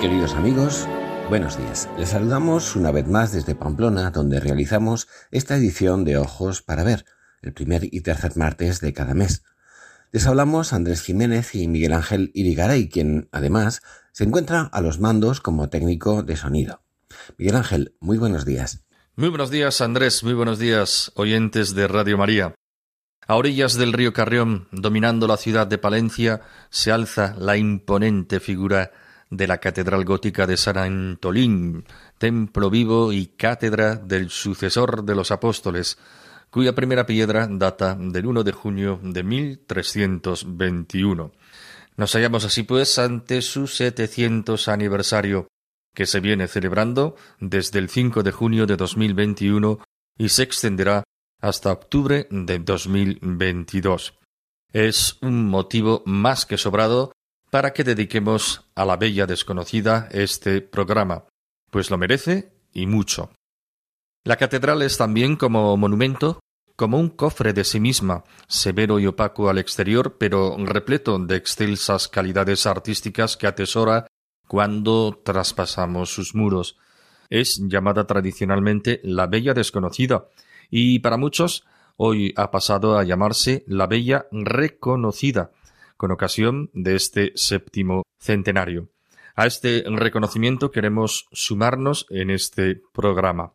Queridos 0.00 0.32
amigos, 0.32 0.88
buenos 1.28 1.58
días. 1.58 1.86
Les 1.98 2.08
saludamos 2.08 2.74
una 2.74 2.90
vez 2.90 3.06
más 3.06 3.32
desde 3.32 3.54
Pamplona, 3.54 4.10
donde 4.10 4.40
realizamos 4.40 5.08
esta 5.30 5.56
edición 5.56 6.04
de 6.04 6.16
Ojos 6.16 6.62
para 6.62 6.84
Ver, 6.84 7.04
el 7.42 7.52
primer 7.52 7.84
y 7.84 8.00
tercer 8.00 8.34
martes 8.34 8.80
de 8.80 8.94
cada 8.94 9.12
mes. 9.12 9.44
Les 10.10 10.26
hablamos 10.26 10.72
Andrés 10.72 11.02
Jiménez 11.02 11.54
y 11.54 11.68
Miguel 11.68 11.92
Ángel 11.92 12.30
Irigaray, 12.32 12.88
quien 12.88 13.28
además 13.30 13.82
se 14.12 14.24
encuentra 14.24 14.70
a 14.72 14.80
los 14.80 15.00
mandos 15.00 15.42
como 15.42 15.68
técnico 15.68 16.22
de 16.22 16.36
sonido. 16.36 16.80
Miguel 17.36 17.56
Ángel, 17.56 17.94
muy 18.00 18.16
buenos 18.16 18.46
días. 18.46 18.86
Muy 19.16 19.28
buenos 19.28 19.50
días, 19.50 19.82
Andrés. 19.82 20.24
Muy 20.24 20.32
buenos 20.32 20.58
días, 20.58 21.12
oyentes 21.14 21.74
de 21.74 21.88
Radio 21.88 22.16
María. 22.16 22.54
A 23.26 23.36
orillas 23.36 23.74
del 23.74 23.92
río 23.92 24.14
Carrión, 24.14 24.66
dominando 24.72 25.26
la 25.26 25.36
ciudad 25.36 25.66
de 25.66 25.76
Palencia, 25.76 26.40
se 26.70 26.90
alza 26.90 27.34
la 27.38 27.58
imponente 27.58 28.40
figura 28.40 28.92
de 29.30 29.46
la 29.46 29.58
Catedral 29.58 30.04
Gótica 30.04 30.46
de 30.46 30.56
San 30.56 30.76
Antolín, 30.76 31.84
templo 32.18 32.68
vivo 32.68 33.12
y 33.12 33.28
cátedra 33.28 33.94
del 33.96 34.30
sucesor 34.30 35.04
de 35.04 35.14
los 35.14 35.30
apóstoles, 35.30 35.98
cuya 36.50 36.74
primera 36.74 37.06
piedra 37.06 37.46
data 37.48 37.96
del 37.98 38.26
1 38.26 38.42
de 38.42 38.52
junio 38.52 39.00
de 39.02 39.22
1321. 39.22 41.32
Nos 41.96 42.12
hallamos 42.14 42.44
así 42.44 42.64
pues 42.64 42.98
ante 42.98 43.40
su 43.40 43.68
700 43.68 44.68
aniversario, 44.68 45.48
que 45.94 46.06
se 46.06 46.20
viene 46.20 46.48
celebrando 46.48 47.16
desde 47.38 47.78
el 47.78 47.88
5 47.88 48.22
de 48.22 48.32
junio 48.32 48.66
de 48.66 48.76
2021 48.76 49.78
y 50.18 50.28
se 50.28 50.42
extenderá 50.42 51.04
hasta 51.40 51.72
octubre 51.72 52.26
de 52.30 52.58
2022. 52.58 54.18
Es 54.72 55.18
un 55.22 55.48
motivo 55.48 56.02
más 56.04 56.46
que 56.46 56.58
sobrado 56.58 57.12
para 57.50 57.72
que 57.72 57.84
dediquemos 57.84 58.64
a 58.74 58.84
la 58.84 58.96
bella 58.96 59.26
desconocida 59.26 60.08
este 60.12 60.60
programa, 60.60 61.24
pues 61.70 61.90
lo 61.90 61.98
merece 61.98 62.52
y 62.72 62.86
mucho. 62.86 63.30
La 64.24 64.36
catedral 64.36 64.82
es 64.82 64.96
también 64.96 65.36
como 65.36 65.76
monumento, 65.76 66.40
como 66.76 66.98
un 66.98 67.10
cofre 67.10 67.52
de 67.52 67.64
sí 67.64 67.80
misma, 67.80 68.24
severo 68.46 69.00
y 69.00 69.06
opaco 69.06 69.50
al 69.50 69.58
exterior, 69.58 70.16
pero 70.18 70.56
repleto 70.58 71.18
de 71.18 71.36
excelsas 71.36 72.08
calidades 72.08 72.66
artísticas 72.66 73.36
que 73.36 73.46
atesora 73.46 74.06
cuando 74.46 75.20
traspasamos 75.24 76.10
sus 76.10 76.34
muros. 76.34 76.78
Es 77.28 77.60
llamada 77.68 78.06
tradicionalmente 78.06 79.00
la 79.04 79.26
Bella 79.26 79.54
Desconocida, 79.54 80.28
y 80.70 81.00
para 81.00 81.16
muchos 81.16 81.64
hoy 81.96 82.32
ha 82.36 82.50
pasado 82.50 82.98
a 82.98 83.04
llamarse 83.04 83.64
la 83.66 83.86
Bella 83.86 84.26
Reconocida, 84.32 85.50
con 86.00 86.12
ocasión 86.12 86.70
de 86.72 86.96
este 86.96 87.32
séptimo 87.34 88.04
centenario. 88.18 88.88
A 89.36 89.44
este 89.44 89.84
reconocimiento 89.86 90.70
queremos 90.70 91.28
sumarnos 91.30 92.06
en 92.08 92.30
este 92.30 92.80
programa. 92.94 93.52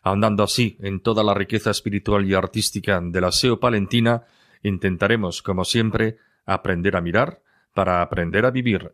Ahondando 0.00 0.44
así 0.44 0.78
en 0.82 1.00
toda 1.00 1.24
la 1.24 1.34
riqueza 1.34 1.72
espiritual 1.72 2.24
y 2.26 2.34
artística 2.34 3.00
de 3.02 3.20
la 3.20 3.32
SEO 3.32 3.58
palentina, 3.58 4.22
intentaremos, 4.62 5.42
como 5.42 5.64
siempre, 5.64 6.18
aprender 6.46 6.94
a 6.94 7.00
mirar 7.00 7.42
para 7.74 8.02
aprender 8.02 8.46
a 8.46 8.52
vivir. 8.52 8.92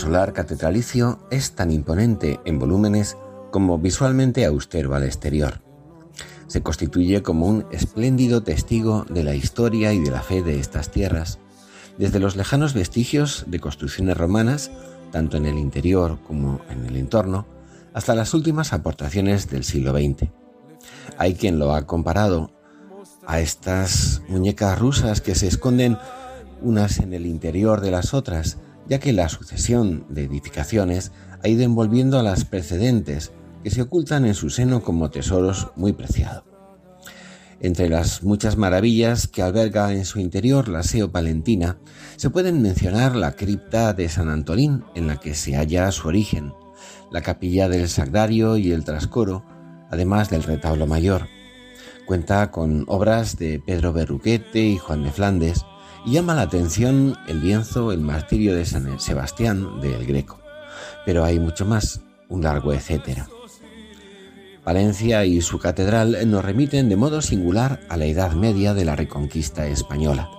Solar 0.00 0.32
catedralicio 0.32 1.18
es 1.30 1.52
tan 1.52 1.70
imponente 1.70 2.40
en 2.46 2.58
volúmenes 2.58 3.18
como 3.50 3.78
visualmente 3.78 4.46
austero 4.46 4.94
al 4.94 5.04
exterior. 5.04 5.60
Se 6.46 6.62
constituye 6.62 7.22
como 7.22 7.46
un 7.46 7.66
espléndido 7.70 8.42
testigo 8.42 9.04
de 9.10 9.24
la 9.24 9.34
historia 9.34 9.92
y 9.92 10.00
de 10.00 10.10
la 10.10 10.22
fe 10.22 10.42
de 10.42 10.58
estas 10.58 10.90
tierras, 10.90 11.38
desde 11.98 12.18
los 12.18 12.34
lejanos 12.34 12.72
vestigios 12.72 13.44
de 13.46 13.60
construcciones 13.60 14.16
romanas, 14.16 14.70
tanto 15.12 15.36
en 15.36 15.44
el 15.44 15.58
interior 15.58 16.18
como 16.26 16.60
en 16.70 16.86
el 16.86 16.96
entorno, 16.96 17.46
hasta 17.92 18.14
las 18.14 18.32
últimas 18.32 18.72
aportaciones 18.72 19.50
del 19.50 19.64
siglo 19.64 19.92
XX. 19.92 20.30
Hay 21.18 21.34
quien 21.34 21.58
lo 21.58 21.74
ha 21.74 21.86
comparado 21.86 22.52
a 23.26 23.40
estas 23.40 24.22
muñecas 24.28 24.78
rusas 24.78 25.20
que 25.20 25.34
se 25.34 25.46
esconden 25.46 25.98
unas 26.62 27.00
en 27.00 27.12
el 27.12 27.26
interior 27.26 27.82
de 27.82 27.90
las 27.90 28.14
otras, 28.14 28.56
ya 28.90 28.98
que 28.98 29.12
la 29.12 29.28
sucesión 29.28 30.04
de 30.10 30.24
edificaciones 30.24 31.12
ha 31.42 31.48
ido 31.48 31.62
envolviendo 31.62 32.18
a 32.18 32.24
las 32.24 32.44
precedentes, 32.44 33.30
que 33.62 33.70
se 33.70 33.82
ocultan 33.82 34.26
en 34.26 34.34
su 34.34 34.50
seno 34.50 34.82
como 34.82 35.10
tesoros 35.10 35.68
muy 35.76 35.92
preciados. 35.92 36.42
Entre 37.60 37.88
las 37.88 38.24
muchas 38.24 38.56
maravillas 38.56 39.28
que 39.28 39.42
alberga 39.42 39.92
en 39.92 40.04
su 40.04 40.18
interior 40.18 40.68
la 40.68 40.82
SEO 40.82 41.12
palentina, 41.12 41.78
se 42.16 42.30
pueden 42.30 42.62
mencionar 42.62 43.14
la 43.14 43.36
cripta 43.36 43.92
de 43.92 44.08
San 44.08 44.28
Antolín, 44.28 44.82
en 44.96 45.06
la 45.06 45.20
que 45.20 45.34
se 45.34 45.54
halla 45.54 45.92
su 45.92 46.08
origen, 46.08 46.52
la 47.12 47.20
capilla 47.20 47.68
del 47.68 47.88
Sagrario 47.88 48.56
y 48.56 48.72
el 48.72 48.84
trascoro, 48.84 49.44
además 49.88 50.30
del 50.30 50.42
retablo 50.42 50.88
mayor. 50.88 51.28
Cuenta 52.06 52.50
con 52.50 52.86
obras 52.88 53.36
de 53.36 53.60
Pedro 53.64 53.92
Berruquete 53.92 54.62
y 54.62 54.78
Juan 54.78 55.04
de 55.04 55.12
Flandes, 55.12 55.64
y 56.04 56.12
llama 56.12 56.34
la 56.34 56.42
atención 56.42 57.16
el 57.28 57.40
lienzo 57.40 57.92
El 57.92 58.00
martirio 58.00 58.54
de 58.54 58.64
San 58.64 58.98
Sebastián 58.98 59.80
de 59.80 59.94
El 59.94 60.06
Greco. 60.06 60.38
Pero 61.04 61.24
hay 61.24 61.38
mucho 61.38 61.64
más, 61.66 62.00
un 62.28 62.42
largo 62.42 62.72
etcétera. 62.72 63.28
Valencia 64.64 65.24
y 65.24 65.40
su 65.40 65.58
catedral 65.58 66.16
nos 66.30 66.44
remiten 66.44 66.88
de 66.88 66.96
modo 66.96 67.22
singular 67.22 67.80
a 67.88 67.96
la 67.96 68.04
Edad 68.04 68.32
Media 68.32 68.74
de 68.74 68.84
la 68.84 68.94
Reconquista 68.94 69.66
española. 69.66 70.30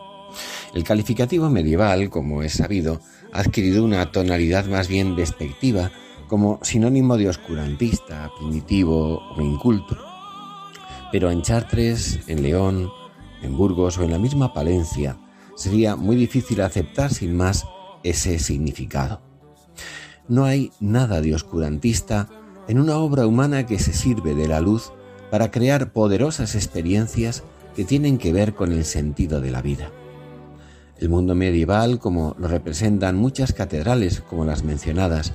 El 0.73 0.83
calificativo 0.83 1.49
medieval, 1.49 2.09
como 2.09 2.43
es 2.43 2.53
sabido, 2.53 3.01
ha 3.33 3.39
adquirido 3.39 3.83
una 3.83 4.11
tonalidad 4.11 4.65
más 4.65 4.87
bien 4.87 5.15
despectiva 5.15 5.91
como 6.27 6.59
sinónimo 6.61 7.17
de 7.17 7.27
oscurantista, 7.27 8.31
primitivo 8.39 9.21
o 9.35 9.41
inculto. 9.41 9.97
Pero 11.11 11.29
en 11.29 11.41
Chartres, 11.41 12.21
en 12.27 12.41
León, 12.41 12.89
en 13.41 13.57
Burgos 13.57 13.97
o 13.97 14.03
en 14.03 14.11
la 14.11 14.17
misma 14.17 14.53
Palencia, 14.53 15.17
sería 15.61 15.95
muy 15.95 16.15
difícil 16.15 16.61
aceptar 16.61 17.13
sin 17.13 17.37
más 17.37 17.67
ese 18.01 18.39
significado. 18.39 19.21
No 20.27 20.45
hay 20.45 20.71
nada 20.79 21.21
de 21.21 21.35
oscurantista 21.35 22.29
en 22.67 22.79
una 22.79 22.97
obra 22.97 23.27
humana 23.27 23.67
que 23.67 23.77
se 23.77 23.93
sirve 23.93 24.33
de 24.33 24.47
la 24.47 24.59
luz 24.59 24.91
para 25.29 25.51
crear 25.51 25.93
poderosas 25.93 26.55
experiencias 26.55 27.43
que 27.75 27.85
tienen 27.85 28.17
que 28.17 28.33
ver 28.33 28.55
con 28.55 28.71
el 28.71 28.85
sentido 28.85 29.39
de 29.39 29.51
la 29.51 29.61
vida. 29.61 29.91
El 30.97 31.09
mundo 31.09 31.35
medieval, 31.35 31.99
como 31.99 32.35
lo 32.39 32.47
representan 32.47 33.15
muchas 33.15 33.53
catedrales 33.53 34.21
como 34.21 34.45
las 34.45 34.63
mencionadas, 34.63 35.33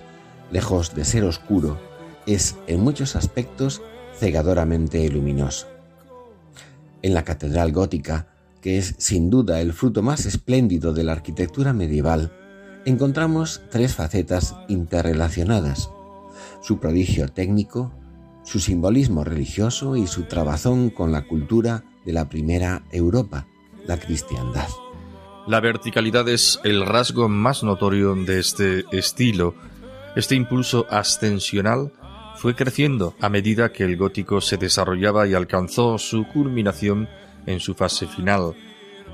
lejos 0.51 0.95
de 0.97 1.05
ser 1.05 1.23
oscuro, 1.23 1.79
es 2.27 2.57
en 2.67 2.81
muchos 2.81 3.15
aspectos 3.15 3.81
cegadoramente 4.19 5.09
luminoso. 5.09 5.69
En 7.03 7.15
la 7.15 7.23
catedral 7.23 7.71
gótica, 7.71 8.27
que 8.67 8.79
es 8.79 8.97
sin 8.99 9.31
duda 9.31 9.61
el 9.61 9.73
fruto 9.73 10.03
más 10.03 10.27
espléndido 10.27 10.93
de 10.93 11.05
la 11.05 11.13
arquitectura 11.13 11.73
medieval, 11.73 12.33
encontramos 12.85 13.63
tres 13.71 13.95
facetas 13.95 14.57
interrelacionadas, 14.67 15.89
su 16.63 16.81
prodigio 16.81 17.29
técnico, 17.29 17.93
su 18.43 18.59
simbolismo 18.59 19.23
religioso 19.23 19.95
y 19.95 20.09
su 20.09 20.25
trabazón 20.25 20.91
con 20.91 21.13
la 21.13 21.29
cultura 21.29 21.85
de 22.05 22.13
la 22.13 22.29
primera 22.29 22.83
Europa, 22.91 23.47
la 23.87 24.01
cristiandad. 24.01 24.67
La 25.47 25.61
verticalidad 25.61 26.29
es 26.29 26.59
el 26.65 26.85
rasgo 26.85 27.29
más 27.29 27.63
notorio 27.63 28.17
de 28.17 28.41
este 28.41 28.85
estilo. 28.91 29.55
Este 30.17 30.35
impulso 30.35 30.87
ascensional 30.91 31.93
fue 32.35 32.57
creciendo 32.57 33.15
a 33.21 33.29
medida 33.29 33.71
que 33.71 33.85
el 33.85 33.97
gótico 33.97 34.41
se 34.41 34.57
desarrollaba 34.57 35.29
y 35.29 35.35
alcanzó 35.35 35.99
su 35.99 36.27
culminación 36.27 37.09
en 37.47 37.61
su 37.61 37.75
fase 37.75 38.07
final. 38.07 38.55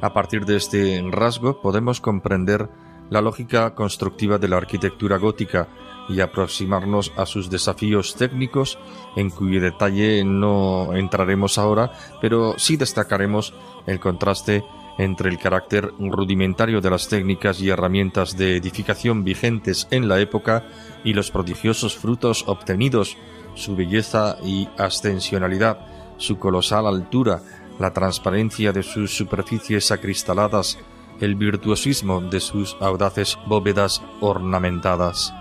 A 0.00 0.12
partir 0.12 0.44
de 0.44 0.56
este 0.56 1.02
rasgo 1.10 1.60
podemos 1.60 2.00
comprender 2.00 2.68
la 3.10 3.20
lógica 3.20 3.74
constructiva 3.74 4.38
de 4.38 4.48
la 4.48 4.56
arquitectura 4.56 5.18
gótica 5.18 5.68
y 6.08 6.20
aproximarnos 6.20 7.12
a 7.16 7.26
sus 7.26 7.50
desafíos 7.50 8.16
técnicos, 8.16 8.78
en 9.16 9.30
cuyo 9.30 9.60
detalle 9.60 10.24
no 10.24 10.94
entraremos 10.94 11.58
ahora, 11.58 11.92
pero 12.20 12.54
sí 12.58 12.76
destacaremos 12.76 13.54
el 13.86 14.00
contraste 14.00 14.64
entre 14.98 15.30
el 15.30 15.38
carácter 15.38 15.92
rudimentario 15.98 16.80
de 16.80 16.90
las 16.90 17.08
técnicas 17.08 17.60
y 17.60 17.70
herramientas 17.70 18.36
de 18.36 18.56
edificación 18.56 19.24
vigentes 19.24 19.88
en 19.90 20.08
la 20.08 20.20
época 20.20 20.64
y 21.04 21.12
los 21.12 21.30
prodigiosos 21.30 21.96
frutos 21.96 22.44
obtenidos, 22.46 23.16
su 23.54 23.76
belleza 23.76 24.36
y 24.44 24.68
ascensionalidad, 24.78 25.78
su 26.18 26.38
colosal 26.38 26.86
altura, 26.86 27.42
la 27.78 27.92
transparencia 27.92 28.72
de 28.72 28.82
sus 28.82 29.16
superficies 29.16 29.90
acristaladas, 29.90 30.78
el 31.20 31.34
virtuosismo 31.34 32.20
de 32.20 32.40
sus 32.40 32.76
audaces 32.80 33.38
bóvedas 33.46 34.02
ornamentadas. 34.20 35.32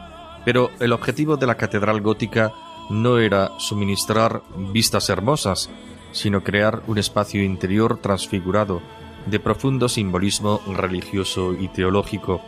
Pero 0.45 0.69
el 0.79 0.93
objetivo 0.93 1.37
de 1.37 1.47
la 1.47 1.55
catedral 1.55 2.01
gótica 2.01 2.53
no 2.89 3.19
era 3.19 3.51
suministrar 3.57 4.41
vistas 4.73 5.09
hermosas, 5.09 5.69
sino 6.11 6.43
crear 6.43 6.83
un 6.87 6.97
espacio 6.97 7.43
interior 7.43 7.97
transfigurado, 8.01 8.81
de 9.25 9.39
profundo 9.39 9.87
simbolismo 9.87 10.61
religioso 10.67 11.53
y 11.53 11.67
teológico. 11.67 12.41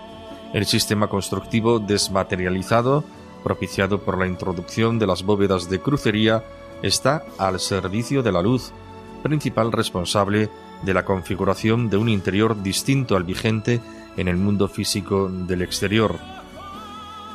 El 0.54 0.66
sistema 0.66 1.08
constructivo 1.08 1.80
desmaterializado, 1.80 3.04
propiciado 3.44 4.00
por 4.00 4.18
la 4.18 4.28
introducción 4.28 5.00
de 5.00 5.08
las 5.08 5.24
bóvedas 5.24 5.70
de 5.70 5.80
crucería, 5.80 6.44
está 6.82 7.26
al 7.38 7.60
servicio 7.60 8.22
de 8.24 8.32
la 8.32 8.42
luz, 8.42 8.74
principal 9.24 9.72
responsable 9.72 10.50
de 10.84 10.94
la 10.94 11.06
configuración 11.06 11.90
de 11.90 11.98
un 11.98 12.10
interior 12.10 12.62
distinto 12.62 13.16
al 13.16 13.24
vigente 13.24 13.82
en 14.18 14.28
el 14.28 14.38
mundo 14.38 14.68
físico 14.68 15.30
del 15.30 15.62
exterior. 15.64 16.20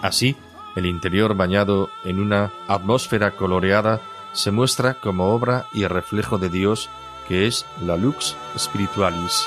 Así, 0.03 0.37
el 0.77 0.87
interior 0.87 1.35
bañado 1.35 1.89
en 2.05 2.21
una 2.21 2.53
atmósfera 2.69 3.35
coloreada 3.35 4.01
se 4.33 4.53
muestra 4.53 4.95
como 4.95 5.35
obra 5.35 5.67
y 5.73 5.87
reflejo 5.87 6.39
de 6.39 6.51
Dios 6.51 6.89
que 7.27 7.47
es 7.47 7.67
la 7.83 7.97
lux 7.97 8.37
spiritualis. 8.57 9.47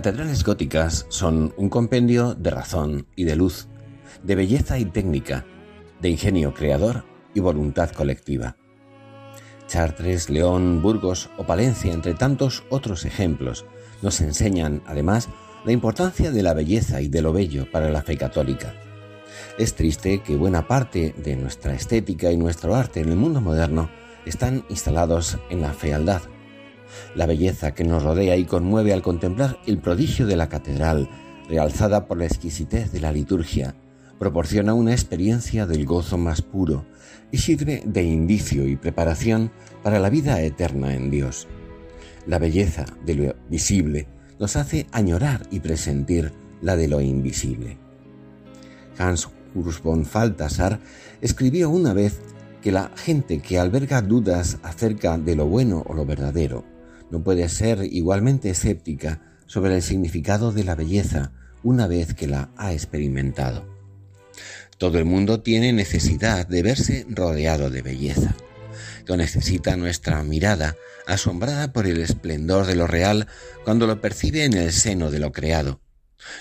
Catedrales 0.00 0.44
góticas 0.44 1.04
son 1.10 1.52
un 1.58 1.68
compendio 1.68 2.32
de 2.32 2.48
razón 2.48 3.06
y 3.16 3.24
de 3.24 3.36
luz, 3.36 3.68
de 4.22 4.34
belleza 4.34 4.78
y 4.78 4.86
técnica, 4.86 5.44
de 6.00 6.08
ingenio 6.08 6.54
creador 6.54 7.04
y 7.34 7.40
voluntad 7.40 7.90
colectiva. 7.90 8.56
Chartres, 9.66 10.30
León, 10.30 10.80
Burgos 10.80 11.28
o 11.36 11.44
Palencia, 11.44 11.92
entre 11.92 12.14
tantos 12.14 12.64
otros 12.70 13.04
ejemplos, 13.04 13.66
nos 14.00 14.22
enseñan, 14.22 14.82
además, 14.86 15.28
la 15.66 15.72
importancia 15.72 16.30
de 16.30 16.42
la 16.44 16.54
belleza 16.54 17.02
y 17.02 17.08
de 17.08 17.20
lo 17.20 17.34
bello 17.34 17.70
para 17.70 17.90
la 17.90 18.00
fe 18.00 18.16
católica. 18.16 18.72
Es 19.58 19.74
triste 19.74 20.22
que 20.22 20.34
buena 20.34 20.66
parte 20.66 21.14
de 21.18 21.36
nuestra 21.36 21.74
estética 21.74 22.32
y 22.32 22.38
nuestro 22.38 22.74
arte 22.74 23.00
en 23.00 23.10
el 23.10 23.16
mundo 23.16 23.42
moderno 23.42 23.90
están 24.24 24.64
instalados 24.70 25.36
en 25.50 25.60
la 25.60 25.74
fealdad, 25.74 26.22
la 27.14 27.26
belleza 27.26 27.72
que 27.72 27.84
nos 27.84 28.02
rodea 28.02 28.36
y 28.36 28.44
conmueve 28.44 28.92
al 28.92 29.02
contemplar 29.02 29.58
el 29.66 29.78
prodigio 29.78 30.26
de 30.26 30.36
la 30.36 30.48
catedral, 30.48 31.08
realzada 31.48 32.06
por 32.06 32.18
la 32.18 32.26
exquisitez 32.26 32.92
de 32.92 33.00
la 33.00 33.12
liturgia, 33.12 33.74
proporciona 34.18 34.74
una 34.74 34.92
experiencia 34.92 35.66
del 35.66 35.86
gozo 35.86 36.18
más 36.18 36.42
puro 36.42 36.84
y 37.32 37.38
sirve 37.38 37.82
de 37.86 38.02
indicio 38.02 38.66
y 38.68 38.76
preparación 38.76 39.50
para 39.82 39.98
la 39.98 40.10
vida 40.10 40.40
eterna 40.42 40.94
en 40.94 41.10
Dios. 41.10 41.48
La 42.26 42.38
belleza 42.38 42.84
de 43.04 43.14
lo 43.14 43.34
visible 43.48 44.08
nos 44.38 44.56
hace 44.56 44.86
añorar 44.92 45.46
y 45.50 45.60
presentir 45.60 46.32
la 46.60 46.76
de 46.76 46.88
lo 46.88 47.00
invisible. 47.00 47.78
Hans 48.98 49.28
Urs 49.54 49.82
von 49.82 50.04
Faltasar 50.04 50.80
escribió 51.20 51.70
una 51.70 51.94
vez 51.94 52.20
que 52.62 52.72
la 52.72 52.90
gente 52.94 53.40
que 53.40 53.58
alberga 53.58 54.02
dudas 54.02 54.58
acerca 54.62 55.16
de 55.16 55.34
lo 55.34 55.46
bueno 55.46 55.82
o 55.86 55.94
lo 55.94 56.04
verdadero 56.04 56.64
no 57.10 57.22
puede 57.22 57.48
ser 57.48 57.84
igualmente 57.84 58.50
escéptica 58.50 59.20
sobre 59.46 59.74
el 59.74 59.82
significado 59.82 60.52
de 60.52 60.64
la 60.64 60.74
belleza 60.74 61.32
una 61.62 61.86
vez 61.86 62.14
que 62.14 62.26
la 62.26 62.50
ha 62.56 62.72
experimentado. 62.72 63.68
Todo 64.78 64.98
el 64.98 65.04
mundo 65.04 65.40
tiene 65.40 65.72
necesidad 65.72 66.46
de 66.46 66.62
verse 66.62 67.04
rodeado 67.08 67.68
de 67.68 67.82
belleza. 67.82 68.34
Lo 69.06 69.16
necesita 69.16 69.76
nuestra 69.76 70.22
mirada, 70.22 70.76
asombrada 71.06 71.72
por 71.72 71.86
el 71.86 72.00
esplendor 72.00 72.66
de 72.66 72.76
lo 72.76 72.86
real 72.86 73.26
cuando 73.64 73.86
lo 73.86 74.00
percibe 74.00 74.44
en 74.44 74.54
el 74.54 74.72
seno 74.72 75.10
de 75.10 75.18
lo 75.18 75.32
creado. 75.32 75.80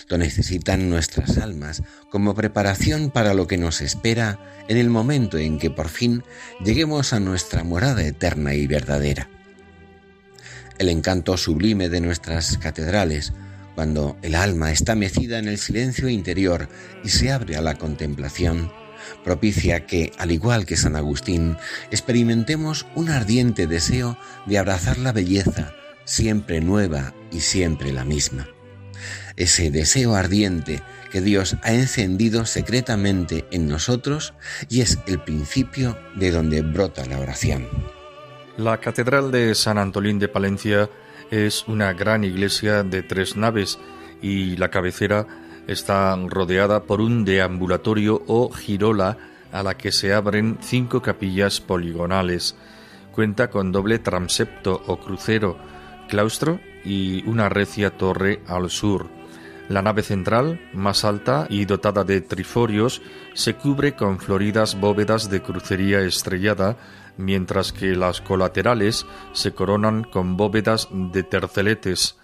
Lo 0.07 0.17
necesitan 0.17 0.89
nuestras 0.89 1.37
almas 1.37 1.83
como 2.11 2.35
preparación 2.35 3.11
para 3.11 3.33
lo 3.33 3.47
que 3.47 3.57
nos 3.57 3.81
espera 3.81 4.39
en 4.67 4.77
el 4.77 4.89
momento 4.89 5.37
en 5.37 5.57
que 5.57 5.69
por 5.69 5.89
fin 5.89 6.23
lleguemos 6.63 7.11
a 7.13 7.19
nuestra 7.19 7.63
morada 7.63 8.03
eterna 8.03 8.53
y 8.53 8.67
verdadera 8.67 9.29
el 10.79 10.89
encanto 10.89 11.37
sublime 11.37 11.89
de 11.89 12.01
nuestras 12.01 12.57
catedrales, 12.57 13.33
cuando 13.75 14.17
el 14.21 14.33
alma 14.33 14.71
está 14.71 14.95
mecida 14.95 15.37
en 15.37 15.47
el 15.47 15.57
silencio 15.57 16.09
interior 16.09 16.67
y 17.03 17.09
se 17.09 17.31
abre 17.31 17.55
a 17.55 17.61
la 17.61 17.75
contemplación, 17.75 18.71
propicia 19.23 19.85
que, 19.85 20.11
al 20.17 20.31
igual 20.31 20.65
que 20.65 20.77
San 20.77 20.95
Agustín, 20.95 21.57
experimentemos 21.91 22.87
un 22.95 23.09
ardiente 23.09 23.67
deseo 23.67 24.17
de 24.47 24.57
abrazar 24.57 24.97
la 24.97 25.11
belleza, 25.11 25.73
siempre 26.05 26.61
nueva 26.61 27.13
y 27.31 27.41
siempre 27.41 27.93
la 27.93 28.05
misma. 28.05 28.47
Ese 29.35 29.71
deseo 29.71 30.15
ardiente 30.15 30.81
que 31.11 31.21
Dios 31.21 31.57
ha 31.63 31.73
encendido 31.73 32.45
secretamente 32.45 33.45
en 33.51 33.67
nosotros 33.67 34.33
y 34.69 34.81
es 34.81 34.99
el 35.07 35.21
principio 35.21 35.97
de 36.15 36.31
donde 36.31 36.61
brota 36.61 37.05
la 37.05 37.19
oración. 37.19 37.67
La 38.59 38.81
Catedral 38.81 39.31
de 39.31 39.55
San 39.55 39.77
Antolín 39.77 40.19
de 40.19 40.27
Palencia 40.27 40.89
es 41.31 41.65
una 41.69 41.93
gran 41.93 42.25
iglesia 42.25 42.83
de 42.83 43.03
tres 43.03 43.37
naves 43.37 43.79
y 44.21 44.57
la 44.57 44.67
cabecera 44.67 45.25
está 45.65 46.13
rodeada 46.27 46.83
por 46.83 46.99
un 46.99 47.23
deambulatorio 47.23 48.21
o 48.27 48.51
girola 48.51 49.17
a 49.53 49.63
la 49.63 49.77
que 49.77 49.93
se 49.93 50.13
abren 50.13 50.57
cinco 50.59 51.01
capillas 51.01 51.61
poligonales. 51.61 52.57
Cuenta 53.13 53.49
con 53.49 53.71
doble 53.71 53.97
transepto 53.97 54.83
o 54.87 54.99
crucero, 54.99 55.57
claustro 56.09 56.59
y 56.83 57.25
una 57.29 57.47
recia 57.47 57.91
torre 57.91 58.41
al 58.45 58.69
sur. 58.69 59.07
La 59.69 59.81
nave 59.81 60.01
central, 60.01 60.59
más 60.73 61.05
alta 61.05 61.47
y 61.49 61.63
dotada 61.63 62.03
de 62.03 62.19
triforios, 62.19 63.01
se 63.35 63.53
cubre 63.53 63.95
con 63.95 64.19
floridas 64.19 64.77
bóvedas 64.77 65.29
de 65.29 65.41
crucería 65.41 66.01
estrellada, 66.01 66.75
mientras 67.19 67.73
que 67.73 67.95
las 67.95 68.21
colaterales 68.21 69.05
se 69.33 69.53
coronan 69.53 70.05
con 70.05 70.37
bóvedas 70.37 70.87
de 70.91 71.23
terceletes. 71.23 72.17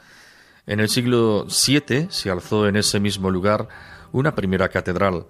En 0.66 0.80
el 0.80 0.90
siglo 0.90 1.46
VII 1.46 2.08
se 2.10 2.32
alzó 2.32 2.68
en 2.68 2.78
ese 2.78 3.00
mismo 3.00 3.30
lugar 3.30 3.68
una 4.14 4.34
primera 4.34 4.70
catedral. 4.70 5.28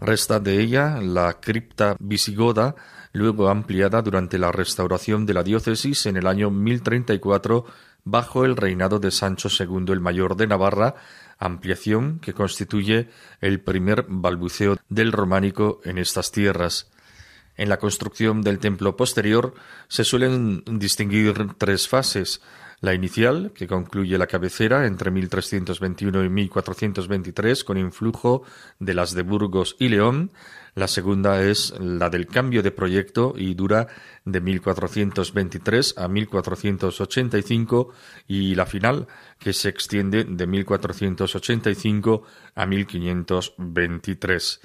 Resta 0.00 0.38
de 0.38 0.60
ella 0.60 1.00
la 1.02 1.40
cripta 1.40 1.96
visigoda, 1.98 2.76
luego 3.12 3.48
ampliada 3.48 4.00
durante 4.00 4.38
la 4.38 4.52
restauración 4.52 5.26
de 5.26 5.34
la 5.34 5.42
diócesis 5.42 6.06
en 6.06 6.16
el 6.16 6.26
año 6.26 6.50
1034 6.50 7.66
bajo 8.04 8.44
el 8.44 8.56
reinado 8.56 8.98
de 8.98 9.10
Sancho 9.10 9.48
II 9.48 9.92
el 9.92 10.00
Mayor 10.00 10.36
de 10.36 10.46
Navarra, 10.46 10.94
ampliación 11.38 12.20
que 12.20 12.32
constituye 12.32 13.08
el 13.40 13.60
primer 13.60 14.06
balbuceo 14.08 14.76
del 14.88 15.12
románico 15.12 15.80
en 15.84 15.98
estas 15.98 16.30
tierras. 16.30 16.90
En 17.60 17.68
la 17.68 17.78
construcción 17.78 18.40
del 18.40 18.58
templo 18.58 18.96
posterior 18.96 19.52
se 19.86 20.02
suelen 20.02 20.64
distinguir 20.64 21.34
tres 21.58 21.88
fases. 21.88 22.40
La 22.80 22.94
inicial, 22.94 23.52
que 23.54 23.66
concluye 23.66 24.16
la 24.16 24.26
cabecera 24.26 24.86
entre 24.86 25.10
1321 25.10 26.24
y 26.24 26.30
1423 26.30 27.62
con 27.62 27.76
influjo 27.76 28.44
de 28.78 28.94
las 28.94 29.14
de 29.14 29.20
Burgos 29.24 29.76
y 29.78 29.90
León, 29.90 30.32
la 30.74 30.88
segunda 30.88 31.42
es 31.42 31.74
la 31.78 32.08
del 32.08 32.28
cambio 32.28 32.62
de 32.62 32.70
proyecto 32.70 33.34
y 33.36 33.52
dura 33.52 33.88
de 34.24 34.40
1423 34.40 35.98
a 35.98 36.08
1485 36.08 37.92
y 38.26 38.54
la 38.54 38.64
final 38.64 39.06
que 39.38 39.52
se 39.52 39.68
extiende 39.68 40.24
de 40.24 40.46
1485 40.46 42.22
a 42.54 42.64
1523. 42.64 44.60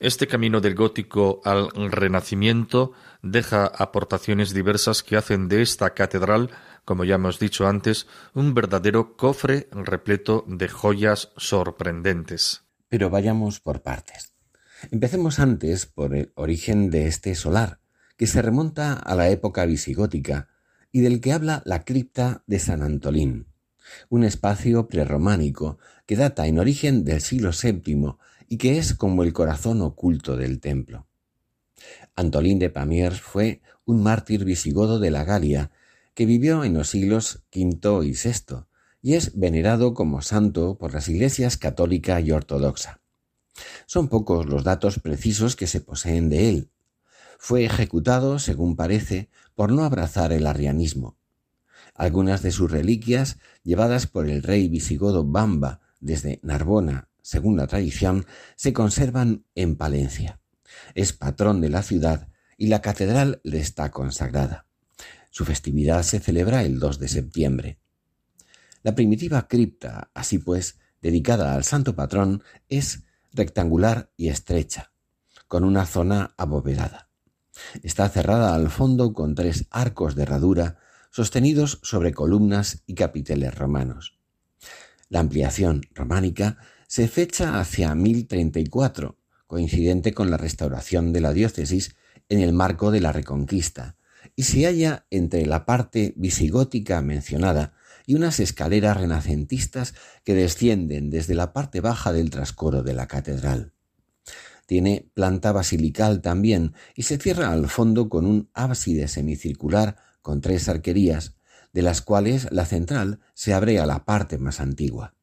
Este 0.00 0.26
camino 0.26 0.62
del 0.62 0.74
gótico 0.74 1.42
al 1.44 1.68
renacimiento 1.92 2.92
deja 3.22 3.66
aportaciones 3.66 4.54
diversas 4.54 5.02
que 5.02 5.18
hacen 5.18 5.46
de 5.48 5.60
esta 5.60 5.92
catedral, 5.92 6.48
como 6.86 7.04
ya 7.04 7.16
hemos 7.16 7.38
dicho 7.38 7.66
antes, 7.68 8.06
un 8.32 8.54
verdadero 8.54 9.14
cofre 9.18 9.68
repleto 9.72 10.46
de 10.48 10.68
joyas 10.68 11.32
sorprendentes. 11.36 12.62
Pero 12.88 13.10
vayamos 13.10 13.60
por 13.60 13.82
partes. 13.82 14.32
Empecemos 14.90 15.38
antes 15.38 15.84
por 15.84 16.16
el 16.16 16.32
origen 16.34 16.88
de 16.88 17.06
este 17.06 17.34
solar, 17.34 17.80
que 18.16 18.26
se 18.26 18.40
remonta 18.40 18.94
a 18.94 19.14
la 19.14 19.28
época 19.28 19.66
visigótica 19.66 20.48
y 20.90 21.02
del 21.02 21.20
que 21.20 21.34
habla 21.34 21.60
la 21.66 21.84
cripta 21.84 22.42
de 22.46 22.58
San 22.58 22.80
Antolín, 22.80 23.48
un 24.08 24.24
espacio 24.24 24.88
prerrománico 24.88 25.76
que 26.06 26.16
data 26.16 26.46
en 26.46 26.58
origen 26.58 27.04
del 27.04 27.20
siglo 27.20 27.50
VII 27.50 28.14
y 28.50 28.58
que 28.58 28.78
es 28.78 28.94
como 28.94 29.22
el 29.22 29.32
corazón 29.32 29.80
oculto 29.80 30.36
del 30.36 30.60
templo. 30.60 31.06
Antolín 32.16 32.58
de 32.58 32.68
Pamiers 32.68 33.20
fue 33.20 33.62
un 33.84 34.02
mártir 34.02 34.44
visigodo 34.44 34.98
de 34.98 35.12
la 35.12 35.22
Galia 35.24 35.70
que 36.14 36.26
vivió 36.26 36.64
en 36.64 36.74
los 36.74 36.88
siglos 36.88 37.44
V 37.54 38.04
y 38.04 38.10
VI 38.10 38.66
y 39.02 39.14
es 39.14 39.38
venerado 39.38 39.94
como 39.94 40.20
santo 40.20 40.76
por 40.78 40.92
las 40.92 41.08
iglesias 41.08 41.56
católica 41.56 42.20
y 42.20 42.32
ortodoxa. 42.32 43.00
Son 43.86 44.08
pocos 44.08 44.46
los 44.46 44.64
datos 44.64 44.98
precisos 44.98 45.54
que 45.54 45.68
se 45.68 45.80
poseen 45.80 46.28
de 46.28 46.50
él. 46.50 46.70
Fue 47.38 47.64
ejecutado, 47.64 48.40
según 48.40 48.74
parece, 48.74 49.30
por 49.54 49.70
no 49.70 49.84
abrazar 49.84 50.32
el 50.32 50.48
arrianismo. 50.48 51.16
Algunas 51.94 52.42
de 52.42 52.50
sus 52.50 52.68
reliquias, 52.68 53.38
llevadas 53.62 54.08
por 54.08 54.28
el 54.28 54.42
rey 54.42 54.68
visigodo 54.68 55.24
Bamba 55.24 55.80
desde 56.00 56.40
Narbona, 56.42 57.09
según 57.22 57.56
la 57.56 57.66
tradición, 57.66 58.26
se 58.56 58.72
conservan 58.72 59.44
en 59.54 59.76
Palencia. 59.76 60.40
Es 60.94 61.12
patrón 61.12 61.60
de 61.60 61.68
la 61.68 61.82
ciudad 61.82 62.28
y 62.56 62.68
la 62.68 62.80
catedral 62.82 63.40
le 63.42 63.58
está 63.58 63.90
consagrada. 63.90 64.66
Su 65.30 65.44
festividad 65.44 66.02
se 66.02 66.20
celebra 66.20 66.62
el 66.62 66.78
2 66.78 66.98
de 66.98 67.08
septiembre. 67.08 67.78
La 68.82 68.94
primitiva 68.94 69.46
cripta, 69.48 70.10
así 70.14 70.38
pues, 70.38 70.78
dedicada 71.00 71.54
al 71.54 71.64
santo 71.64 71.94
patrón, 71.94 72.42
es 72.68 73.04
rectangular 73.32 74.10
y 74.16 74.28
estrecha, 74.28 74.92
con 75.48 75.64
una 75.64 75.86
zona 75.86 76.34
abovedada. 76.36 77.10
Está 77.82 78.08
cerrada 78.08 78.54
al 78.54 78.70
fondo 78.70 79.12
con 79.12 79.34
tres 79.34 79.66
arcos 79.70 80.14
de 80.14 80.22
herradura 80.22 80.78
sostenidos 81.10 81.80
sobre 81.82 82.12
columnas 82.12 82.82
y 82.86 82.94
capiteles 82.94 83.54
romanos. 83.54 84.18
La 85.08 85.20
ampliación 85.20 85.82
románica 85.92 86.58
se 86.90 87.06
fecha 87.06 87.60
hacia 87.60 87.94
1034, 87.94 89.16
coincidente 89.46 90.12
con 90.12 90.28
la 90.28 90.36
restauración 90.36 91.12
de 91.12 91.20
la 91.20 91.32
diócesis 91.32 91.94
en 92.28 92.40
el 92.40 92.52
marco 92.52 92.90
de 92.90 93.00
la 93.00 93.12
Reconquista, 93.12 93.96
y 94.34 94.42
se 94.42 94.66
halla 94.66 95.06
entre 95.08 95.46
la 95.46 95.66
parte 95.66 96.14
visigótica 96.16 97.00
mencionada 97.00 97.74
y 98.06 98.16
unas 98.16 98.40
escaleras 98.40 98.96
renacentistas 98.96 99.94
que 100.24 100.34
descienden 100.34 101.10
desde 101.10 101.36
la 101.36 101.52
parte 101.52 101.80
baja 101.80 102.12
del 102.12 102.30
trascoro 102.30 102.82
de 102.82 102.92
la 102.92 103.06
catedral. 103.06 103.72
Tiene 104.66 105.08
planta 105.14 105.52
basilical 105.52 106.20
también 106.20 106.74
y 106.96 107.04
se 107.04 107.18
cierra 107.18 107.52
al 107.52 107.68
fondo 107.68 108.08
con 108.08 108.26
un 108.26 108.50
ábside 108.52 109.06
semicircular 109.06 109.94
con 110.22 110.40
tres 110.40 110.68
arquerías, 110.68 111.36
de 111.72 111.82
las 111.82 112.02
cuales 112.02 112.48
la 112.50 112.66
central 112.66 113.20
se 113.34 113.54
abre 113.54 113.78
a 113.78 113.86
la 113.86 114.04
parte 114.04 114.38
más 114.38 114.58
antigua. 114.58 115.14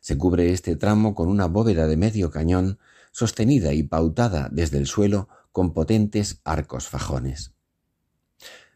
Se 0.00 0.18
cubre 0.18 0.52
este 0.52 0.76
tramo 0.76 1.14
con 1.14 1.28
una 1.28 1.46
bóveda 1.46 1.86
de 1.86 1.96
medio 1.96 2.30
cañón 2.30 2.78
sostenida 3.12 3.72
y 3.72 3.82
pautada 3.82 4.48
desde 4.50 4.78
el 4.78 4.86
suelo 4.86 5.28
con 5.52 5.72
potentes 5.72 6.40
arcos 6.44 6.88
fajones. 6.88 7.52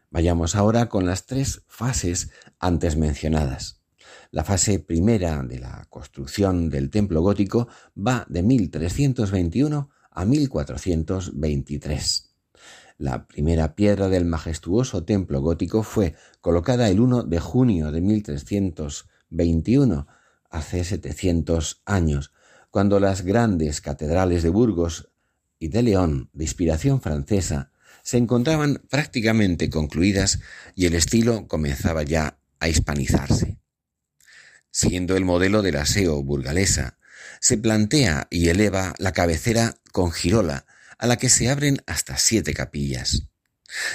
Vayamos 0.09 0.55
ahora 0.55 0.87
con 0.87 1.05
las 1.05 1.25
tres 1.25 1.63
fases 1.67 2.31
antes 2.59 2.95
mencionadas. 2.95 3.81
La 4.31 4.43
fase 4.43 4.79
primera 4.79 5.43
de 5.43 5.59
la 5.59 5.85
construcción 5.89 6.69
del 6.69 6.89
templo 6.89 7.21
gótico 7.21 7.67
va 7.95 8.25
de 8.29 8.43
1321 8.43 9.89
a 10.11 10.25
1423. 10.25 12.35
La 12.97 13.27
primera 13.27 13.75
piedra 13.75 14.07
del 14.07 14.23
majestuoso 14.25 15.03
templo 15.03 15.41
gótico 15.41 15.83
fue 15.83 16.15
colocada 16.39 16.89
el 16.89 17.01
1 17.01 17.23
de 17.23 17.39
junio 17.39 17.91
de 17.91 17.99
1321, 17.99 20.07
hace 20.49 20.83
700 20.83 21.81
años, 21.85 22.31
cuando 22.71 22.99
las 22.99 23.21
grandes 23.21 23.81
catedrales 23.81 24.43
de 24.43 24.49
Burgos 24.49 25.09
y 25.59 25.69
de 25.69 25.83
León, 25.83 26.29
de 26.33 26.43
inspiración 26.43 27.01
francesa, 27.01 27.71
se 28.03 28.17
encontraban 28.17 28.83
prácticamente 28.89 29.69
concluidas 29.69 30.39
y 30.75 30.85
el 30.85 30.93
estilo 30.93 31.47
comenzaba 31.47 32.03
ya 32.03 32.37
a 32.59 32.69
hispanizarse. 32.69 33.57
Siguiendo 34.71 35.15
el 35.15 35.25
modelo 35.25 35.61
del 35.61 35.77
aseo 35.77 36.21
burgalesa, 36.21 36.97
se 37.39 37.57
plantea 37.57 38.27
y 38.29 38.49
eleva 38.49 38.93
la 38.97 39.13
cabecera 39.13 39.75
con 39.91 40.11
girola, 40.11 40.65
a 40.97 41.07
la 41.07 41.17
que 41.17 41.29
se 41.29 41.49
abren 41.49 41.81
hasta 41.87 42.17
siete 42.17 42.53
capillas. 42.53 43.27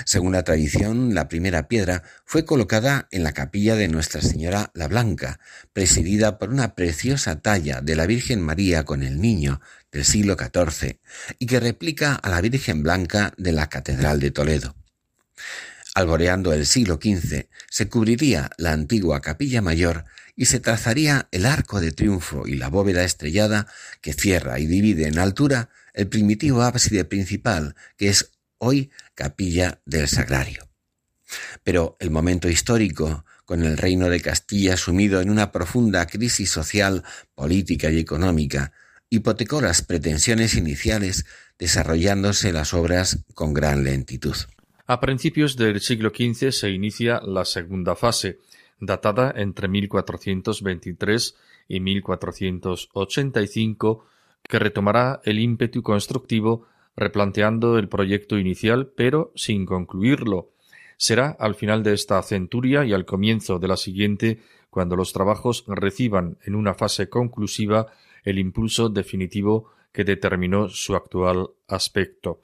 Según 0.04 0.32
la 0.32 0.42
tradición, 0.42 1.14
la 1.14 1.28
primera 1.28 1.68
piedra 1.68 2.02
fue 2.24 2.44
colocada 2.44 3.08
en 3.10 3.22
la 3.22 3.32
capilla 3.32 3.76
de 3.76 3.88
Nuestra 3.88 4.20
Señora 4.20 4.70
la 4.74 4.88
Blanca, 4.88 5.40
presidida 5.72 6.38
por 6.38 6.50
una 6.50 6.74
preciosa 6.74 7.40
talla 7.40 7.80
de 7.80 7.96
la 7.96 8.06
Virgen 8.06 8.40
María 8.40 8.84
con 8.84 9.02
el 9.02 9.20
Niño 9.20 9.60
del 9.92 10.04
siglo 10.04 10.36
XIV 10.38 10.98
y 11.38 11.46
que 11.46 11.60
replica 11.60 12.14
a 12.14 12.28
la 12.30 12.40
Virgen 12.40 12.82
Blanca 12.82 13.32
de 13.36 13.52
la 13.52 13.68
Catedral 13.68 14.20
de 14.20 14.30
Toledo. 14.30 14.76
Alboreando 15.94 16.52
el 16.52 16.66
siglo 16.66 17.00
XV, 17.02 17.48
se 17.68 17.88
cubriría 17.88 18.50
la 18.58 18.72
antigua 18.72 19.20
capilla 19.20 19.60
mayor 19.60 20.04
y 20.36 20.46
se 20.46 20.60
trazaría 20.60 21.28
el 21.32 21.44
arco 21.44 21.80
de 21.80 21.92
triunfo 21.92 22.46
y 22.46 22.56
la 22.56 22.68
bóveda 22.68 23.04
estrellada 23.04 23.66
que 24.00 24.12
cierra 24.12 24.58
y 24.60 24.66
divide 24.66 25.08
en 25.08 25.18
altura 25.18 25.68
el 25.92 26.08
primitivo 26.08 26.62
ábside 26.62 27.04
principal, 27.04 27.74
que 27.96 28.08
es 28.08 28.30
hoy 28.60 28.90
capilla 29.14 29.82
del 29.84 30.08
Sagrario. 30.08 30.70
Pero 31.62 31.96
el 32.00 32.10
momento 32.10 32.48
histórico, 32.48 33.24
con 33.44 33.62
el 33.64 33.76
reino 33.76 34.08
de 34.08 34.20
Castilla 34.20 34.76
sumido 34.76 35.20
en 35.20 35.30
una 35.30 35.52
profunda 35.52 36.06
crisis 36.06 36.50
social, 36.50 37.04
política 37.34 37.90
y 37.90 37.98
económica, 37.98 38.72
hipotecó 39.08 39.60
las 39.60 39.82
pretensiones 39.82 40.54
iniciales, 40.54 41.26
desarrollándose 41.58 42.52
las 42.52 42.74
obras 42.74 43.24
con 43.34 43.52
gran 43.52 43.82
lentitud. 43.84 44.36
A 44.86 45.00
principios 45.00 45.56
del 45.56 45.80
siglo 45.80 46.10
XV 46.10 46.52
se 46.52 46.70
inicia 46.70 47.20
la 47.20 47.44
segunda 47.44 47.96
fase, 47.96 48.38
datada 48.80 49.32
entre 49.36 49.68
1423 49.68 51.36
y 51.68 51.80
1485, 51.80 54.06
que 54.42 54.58
retomará 54.58 55.20
el 55.24 55.38
ímpetu 55.38 55.82
constructivo 55.82 56.66
replanteando 56.96 57.78
el 57.78 57.88
proyecto 57.88 58.38
inicial, 58.38 58.92
pero 58.94 59.32
sin 59.34 59.66
concluirlo. 59.66 60.50
Será 60.96 61.30
al 61.38 61.54
final 61.54 61.82
de 61.82 61.94
esta 61.94 62.22
centuria 62.22 62.84
y 62.84 62.92
al 62.92 63.06
comienzo 63.06 63.58
de 63.58 63.68
la 63.68 63.76
siguiente 63.76 64.40
cuando 64.68 64.96
los 64.96 65.12
trabajos 65.12 65.64
reciban 65.66 66.38
en 66.44 66.54
una 66.54 66.74
fase 66.74 67.08
conclusiva 67.08 67.86
el 68.24 68.38
impulso 68.38 68.88
definitivo 68.88 69.70
que 69.92 70.04
determinó 70.04 70.68
su 70.68 70.94
actual 70.94 71.48
aspecto. 71.68 72.42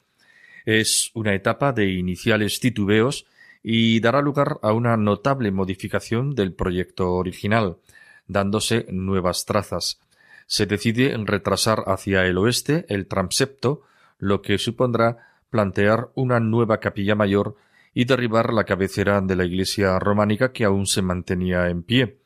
Es 0.64 1.10
una 1.14 1.34
etapa 1.34 1.72
de 1.72 1.90
iniciales 1.92 2.58
titubeos 2.58 3.26
y 3.62 4.00
dará 4.00 4.20
lugar 4.20 4.58
a 4.62 4.72
una 4.72 4.96
notable 4.96 5.50
modificación 5.50 6.34
del 6.34 6.54
proyecto 6.54 7.12
original, 7.12 7.78
dándose 8.26 8.86
nuevas 8.90 9.44
trazas. 9.44 10.00
Se 10.46 10.66
decide 10.66 11.16
retrasar 11.24 11.84
hacia 11.86 12.26
el 12.26 12.38
oeste 12.38 12.84
el 12.88 13.06
transepto, 13.06 13.82
lo 14.18 14.42
que 14.42 14.58
supondrá 14.58 15.18
plantear 15.50 16.10
una 16.14 16.40
nueva 16.40 16.78
capilla 16.80 17.14
mayor 17.14 17.56
y 17.94 18.04
derribar 18.04 18.52
la 18.52 18.64
cabecera 18.64 19.20
de 19.20 19.36
la 19.36 19.44
iglesia 19.44 19.98
románica 19.98 20.52
que 20.52 20.64
aún 20.64 20.86
se 20.86 21.02
mantenía 21.02 21.68
en 21.68 21.82
pie. 21.82 22.18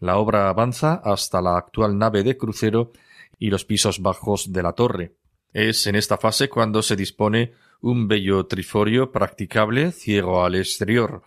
La 0.00 0.16
obra 0.16 0.48
avanza 0.48 0.94
hasta 1.04 1.42
la 1.42 1.58
actual 1.58 1.98
nave 1.98 2.22
de 2.22 2.36
crucero 2.36 2.92
y 3.38 3.50
los 3.50 3.64
pisos 3.64 4.00
bajos 4.00 4.52
de 4.52 4.62
la 4.62 4.72
torre. 4.72 5.12
Es 5.52 5.86
en 5.86 5.96
esta 5.96 6.18
fase 6.18 6.48
cuando 6.48 6.82
se 6.82 6.96
dispone 6.96 7.52
un 7.80 8.08
bello 8.08 8.46
triforio 8.46 9.12
practicable 9.12 9.92
ciego 9.92 10.44
al 10.44 10.54
exterior. 10.54 11.22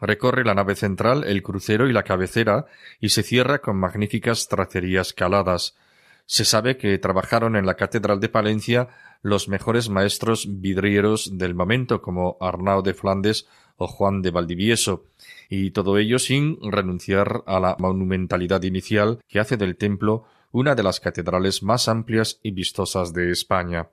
Recorre 0.00 0.44
la 0.44 0.54
nave 0.54 0.74
central, 0.74 1.24
el 1.24 1.42
crucero 1.42 1.88
y 1.88 1.92
la 1.92 2.02
cabecera 2.02 2.66
y 3.00 3.10
se 3.10 3.22
cierra 3.22 3.60
con 3.60 3.76
magníficas 3.76 4.48
tracerías 4.48 5.12
caladas. 5.12 5.76
Se 6.26 6.44
sabe 6.44 6.76
que 6.76 6.98
trabajaron 6.98 7.56
en 7.56 7.66
la 7.66 7.74
Catedral 7.74 8.20
de 8.20 8.28
Palencia 8.28 8.88
los 9.24 9.48
mejores 9.48 9.88
maestros 9.88 10.46
vidrieros 10.60 11.38
del 11.38 11.54
momento 11.54 12.02
como 12.02 12.36
Arnau 12.40 12.82
de 12.82 12.92
Flandes 12.92 13.48
o 13.76 13.86
Juan 13.88 14.20
de 14.20 14.30
Valdivieso, 14.30 15.06
y 15.48 15.70
todo 15.70 15.96
ello 15.96 16.18
sin 16.18 16.58
renunciar 16.60 17.42
a 17.46 17.58
la 17.58 17.74
monumentalidad 17.78 18.62
inicial 18.62 19.18
que 19.26 19.40
hace 19.40 19.56
del 19.56 19.76
templo 19.76 20.26
una 20.52 20.74
de 20.74 20.82
las 20.82 21.00
catedrales 21.00 21.62
más 21.62 21.88
amplias 21.88 22.38
y 22.42 22.50
vistosas 22.50 23.14
de 23.14 23.30
España. 23.30 23.88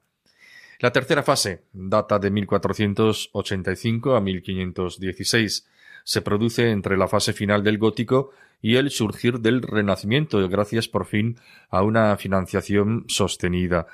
La 0.79 0.91
tercera 0.91 1.23
fase 1.23 1.63
data 1.71 2.19
de 2.19 2.29
1485 2.29 4.15
a 4.15 4.19
1516. 4.19 5.65
Se 6.03 6.21
produce 6.21 6.71
entre 6.71 6.97
la 6.97 7.07
fase 7.07 7.31
final 7.31 7.63
del 7.63 7.77
gótico 7.77 8.31
y 8.61 8.75
el 8.75 8.91
surgir 8.91 9.39
del 9.39 9.61
Renacimiento, 9.61 10.45
gracias 10.49 10.89
por 10.89 11.05
fin 11.05 11.37
a 11.69 11.83
una 11.83 12.17
financiación 12.17 13.05
sostenida. 13.07 13.87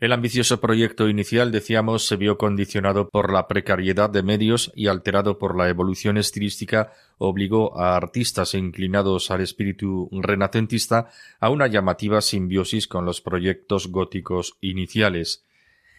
El 0.00 0.14
ambicioso 0.14 0.62
proyecto 0.62 1.10
inicial, 1.10 1.52
decíamos, 1.52 2.06
se 2.06 2.16
vio 2.16 2.38
condicionado 2.38 3.10
por 3.10 3.30
la 3.30 3.46
precariedad 3.46 4.08
de 4.08 4.22
medios 4.22 4.72
y 4.74 4.86
alterado 4.86 5.38
por 5.38 5.54
la 5.54 5.68
evolución 5.68 6.16
estilística, 6.16 6.90
obligó 7.18 7.78
a 7.78 7.96
artistas 7.96 8.54
inclinados 8.54 9.30
al 9.30 9.42
espíritu 9.42 10.08
renacentista 10.10 11.10
a 11.38 11.50
una 11.50 11.66
llamativa 11.66 12.22
simbiosis 12.22 12.88
con 12.88 13.04
los 13.04 13.20
proyectos 13.20 13.88
góticos 13.88 14.56
iniciales. 14.62 15.44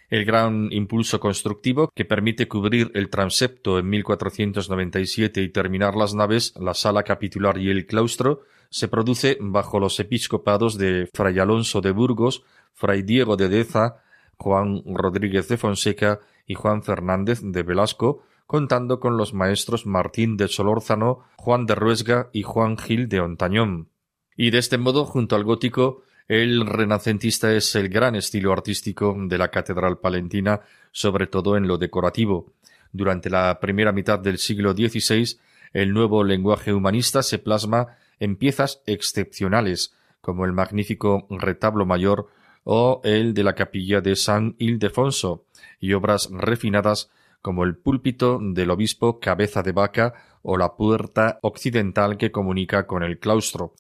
El 0.10 0.26
gran 0.26 0.70
impulso 0.72 1.20
constructivo 1.20 1.92
que 1.94 2.04
permite 2.04 2.48
cubrir 2.48 2.90
el 2.96 3.08
transepto 3.08 3.78
en 3.78 3.88
1497 3.88 5.44
y 5.44 5.50
terminar 5.50 5.96
las 5.96 6.16
naves, 6.16 6.56
la 6.60 6.74
sala 6.74 7.04
capitular 7.04 7.60
y 7.60 7.70
el 7.70 7.86
claustro 7.86 8.42
se 8.72 8.88
produce 8.88 9.38
bajo 9.40 9.80
los 9.80 10.00
episcopados 10.00 10.78
de 10.78 11.08
Fray 11.14 11.38
Alonso 11.38 11.82
de 11.82 11.92
Burgos, 11.92 12.44
Fray 12.74 13.04
Diego 13.04 13.38
de 13.38 13.50
Deza, 13.50 13.98
Juan 14.38 14.82
Rodríguez 14.86 15.48
de 15.48 15.58
Fonseca 15.58 16.20
y 16.48 16.56
Juan 16.56 16.84
Fernández 16.84 17.42
de 17.44 17.64
Velasco, 17.64 18.24
contando 18.48 19.00
con 19.00 19.18
los 19.18 19.34
maestros 19.34 19.86
Martín 19.86 20.36
de 20.36 20.48
Solórzano, 20.48 21.24
Juan 21.38 21.66
de 21.66 21.76
Ruesga 21.76 22.30
y 22.34 22.44
Juan 22.44 22.78
Gil 22.78 23.08
de 23.08 23.22
Ontañón. 23.22 23.90
Y 24.36 24.50
de 24.50 24.58
este 24.58 24.78
modo, 24.78 25.06
junto 25.06 25.36
al 25.36 25.44
gótico, 25.44 26.04
el 26.28 26.66
renacentista 26.66 27.54
es 27.54 27.76
el 27.76 27.90
gran 27.90 28.16
estilo 28.16 28.52
artístico 28.54 29.16
de 29.18 29.38
la 29.38 29.50
catedral 29.50 30.00
palentina, 30.00 30.62
sobre 30.92 31.28
todo 31.28 31.58
en 31.58 31.68
lo 31.68 31.78
decorativo. 31.78 32.54
Durante 32.92 33.30
la 33.30 33.60
primera 33.60 33.92
mitad 33.92 34.20
del 34.20 34.38
siglo 34.38 34.74
XVI, 34.74 35.38
el 35.74 35.94
nuevo 35.94 36.24
lenguaje 36.24 36.74
humanista 36.74 37.24
se 37.24 37.40
plasma 37.40 37.98
en 38.20 38.36
piezas 38.36 38.82
excepcionales, 38.86 39.94
como 40.22 40.46
el 40.46 40.52
magnífico 40.52 41.28
retablo 41.30 41.86
mayor 41.86 42.28
o 42.64 43.02
el 43.04 43.34
de 43.34 43.44
la 43.44 43.54
capilla 43.54 44.02
de 44.02 44.16
San 44.16 44.56
Ildefonso, 44.60 45.46
y 45.80 45.94
obras 45.94 46.30
refinadas 46.32 47.10
como 47.42 47.64
el 47.64 47.76
púlpito 47.76 48.40
del 48.42 48.70
obispo 48.70 49.20
Cabeza 49.20 49.64
de 49.64 49.72
Vaca 49.72 50.14
o 50.44 50.58
la 50.58 50.76
puerta 50.76 51.40
occidental 51.42 52.18
que 52.18 52.32
comunica 52.32 52.86
con 52.86 53.04
el 53.04 53.20
claustro. 53.20 53.74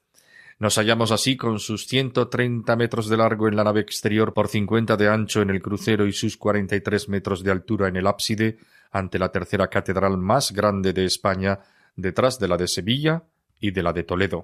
Nos 0.59 0.75
hallamos 0.75 1.11
así 1.11 1.37
con 1.37 1.59
sus 1.59 1.87
ciento 1.87 2.27
treinta 2.27 2.75
metros 2.75 3.09
de 3.09 3.17
largo 3.17 3.47
en 3.47 3.55
la 3.55 3.63
nave 3.63 3.81
exterior 3.81 4.33
por 4.33 4.47
cincuenta 4.47 4.95
de 4.95 5.09
ancho 5.09 5.41
en 5.41 5.49
el 5.49 5.61
crucero 5.61 6.05
y 6.05 6.13
sus 6.13 6.37
cuarenta 6.37 6.75
y 6.75 6.81
tres 6.81 7.09
metros 7.09 7.43
de 7.43 7.51
altura 7.51 7.87
en 7.87 7.95
el 7.95 8.05
ábside 8.05 8.57
ante 8.91 9.17
la 9.17 9.31
tercera 9.31 9.67
catedral 9.69 10.17
más 10.17 10.51
grande 10.51 10.93
de 10.93 11.05
España 11.05 11.59
detrás 11.95 12.37
de 12.39 12.47
la 12.47 12.57
de 12.57 12.67
Sevilla 12.67 13.23
y 13.59 13.71
de 13.71 13.83
la 13.83 13.93
de 13.93 14.03
Toledo. 14.03 14.43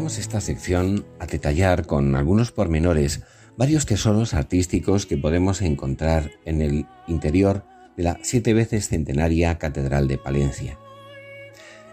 Dedicamos 0.00 0.18
esta 0.18 0.40
sección 0.40 1.04
a 1.18 1.26
detallar 1.26 1.86
con 1.86 2.14
algunos 2.14 2.52
pormenores 2.52 3.20
varios 3.58 3.84
tesoros 3.84 4.32
artísticos 4.32 5.04
que 5.04 5.18
podemos 5.18 5.60
encontrar 5.60 6.30
en 6.46 6.62
el 6.62 6.86
interior 7.06 7.66
de 7.98 8.04
la 8.04 8.18
siete 8.22 8.54
veces 8.54 8.88
centenaria 8.88 9.58
Catedral 9.58 10.08
de 10.08 10.16
Palencia. 10.16 10.78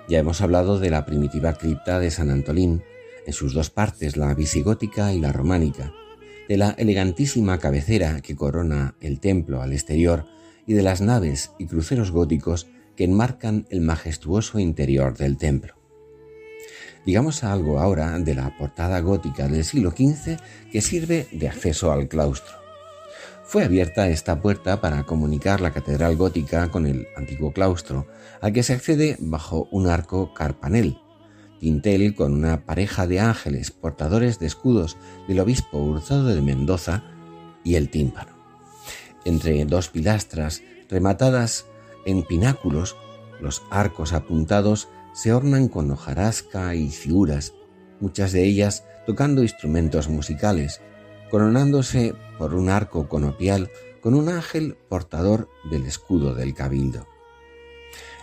Ya 0.08 0.20
hemos 0.20 0.39
hablado 0.39 0.80
de 0.80 0.89
la 0.89 1.06
primitiva 1.06 1.56
cripta 1.56 2.00
de 2.00 2.10
San 2.10 2.30
Antolín, 2.30 2.82
en 3.26 3.34
sus 3.34 3.54
dos 3.54 3.70
partes, 3.70 4.15
la 4.15 4.34
visigótica 4.34 5.12
y 5.12 5.20
la 5.20 5.34
románica, 5.34 5.91
de 6.48 6.56
la 6.56 6.70
elegantísima 6.78 7.60
cabecera 7.60 8.22
que 8.22 8.38
corona 8.38 8.96
el 9.02 9.20
templo 9.20 9.62
al 9.62 9.74
exterior 9.74 10.28
y 10.65 10.76
de 10.76 10.84
las 10.84 11.02
naves 11.02 11.52
y 11.60 11.65
cruceros 11.65 12.12
góticos 12.12 12.67
que 12.96 13.04
enmarcan 13.04 13.67
el 13.70 13.82
majestuoso 13.82 14.60
interior 14.60 15.17
del 15.17 15.36
templo. 15.36 15.77
Digamos 17.05 17.43
algo 17.43 17.79
ahora 17.79 18.17
de 18.19 18.36
la 18.36 18.55
portada 18.57 18.99
gótica 18.99 19.47
del 19.47 19.63
siglo 19.63 19.91
XV 19.91 20.38
que 20.71 20.81
sirve 20.81 21.27
de 21.31 21.47
acceso 21.47 21.91
al 21.91 22.07
claustro. 22.07 22.57
Fue 23.47 23.63
abierta 23.63 24.10
esta 24.10 24.41
puerta 24.41 24.81
para 24.81 25.03
comunicar 25.03 25.62
la 25.62 25.71
catedral 25.71 26.17
gótica 26.17 26.69
con 26.69 26.86
el 26.86 27.07
antiguo 27.15 27.53
claustro, 27.53 28.05
al 28.41 28.51
que 28.51 28.62
se 28.62 28.73
accede 28.73 29.15
bajo 29.19 29.69
un 29.71 29.88
arco 29.88 30.33
carpanel, 30.33 30.97
dintel 31.62 32.13
con 32.13 32.33
una 32.33 32.65
pareja 32.65 33.07
de 33.07 33.21
ángeles 33.21 33.71
portadores 33.71 34.39
de 34.39 34.47
escudos 34.47 34.97
del 35.29 35.39
obispo 35.39 35.77
Urzado 35.77 36.25
de 36.25 36.41
Mendoza 36.41 37.03
y 37.63 37.75
el 37.75 37.89
tímpano. 37.89 38.36
Entre 39.23 39.63
dos 39.63 39.88
pilastras 39.88 40.62
rematadas 40.89 41.67
en 42.05 42.23
pináculos, 42.23 42.97
los 43.39 43.63
arcos 43.69 44.13
apuntados 44.13 44.89
se 45.17 45.34
ornan 45.34 45.67
con 45.67 45.89
hojarasca 45.89 46.75
y 46.75 46.91
figuras, 46.91 47.56
muchas 47.99 48.32
de 48.34 48.43
ellas 48.43 48.84
tocando 49.08 49.41
instrumentos 49.41 50.10
musicales, 50.10 50.80
coronándose 51.32 52.13
por 52.38 52.53
un 52.53 52.69
arco 52.69 53.10
conopial 53.10 53.71
con 53.99 54.13
un 54.13 54.30
ángel 54.30 54.77
portador 54.88 55.49
del 55.71 55.88
escudo 55.88 56.36
del 56.36 56.53
cabildo. 56.53 57.08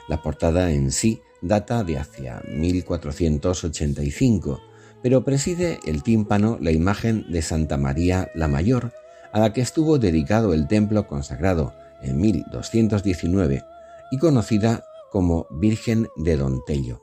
La 0.07 0.22
portada 0.22 0.70
en 0.70 0.92
sí 0.92 1.20
data 1.42 1.83
de 1.83 1.98
hacia 1.98 2.40
1485, 2.46 4.61
pero 5.02 5.24
preside 5.24 5.80
el 5.87 6.04
tímpano 6.04 6.59
la 6.61 6.70
imagen 6.70 7.26
de 7.28 7.42
Santa 7.42 7.76
María 7.76 8.30
la 8.37 8.46
Mayor, 8.46 8.92
a 9.33 9.40
la 9.40 9.52
que 9.52 9.62
estuvo 9.62 9.98
dedicado 9.98 10.54
el 10.54 10.68
templo 10.68 11.09
consagrado 11.09 11.74
en 12.02 12.18
1219 12.18 13.64
y 14.12 14.18
conocida 14.18 14.85
como 15.14 15.46
Virgen 15.48 16.09
de 16.16 16.37
Don 16.37 16.64
Tello. 16.64 17.00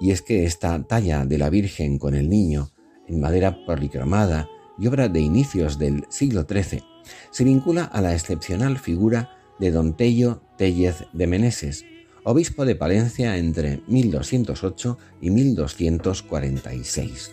Y 0.00 0.10
es 0.10 0.22
que 0.22 0.46
esta 0.46 0.82
talla 0.84 1.26
de 1.26 1.36
la 1.36 1.50
Virgen 1.50 1.98
con 1.98 2.14
el 2.14 2.30
niño, 2.30 2.70
en 3.06 3.20
madera 3.20 3.66
policromada 3.66 4.48
y 4.78 4.86
obra 4.86 5.10
de 5.10 5.20
inicios 5.20 5.78
del 5.78 6.06
siglo 6.08 6.46
XIII, 6.48 6.82
se 7.30 7.44
vincula 7.44 7.84
a 7.84 8.00
la 8.00 8.14
excepcional 8.14 8.78
figura 8.78 9.36
de 9.58 9.70
Don 9.70 9.98
Tello 9.98 10.40
Tellez 10.56 11.04
de 11.12 11.26
Meneses, 11.26 11.84
obispo 12.24 12.64
de 12.64 12.74
Palencia 12.74 13.36
entre 13.36 13.82
1208 13.86 14.96
y 15.20 15.28
1246. 15.28 17.32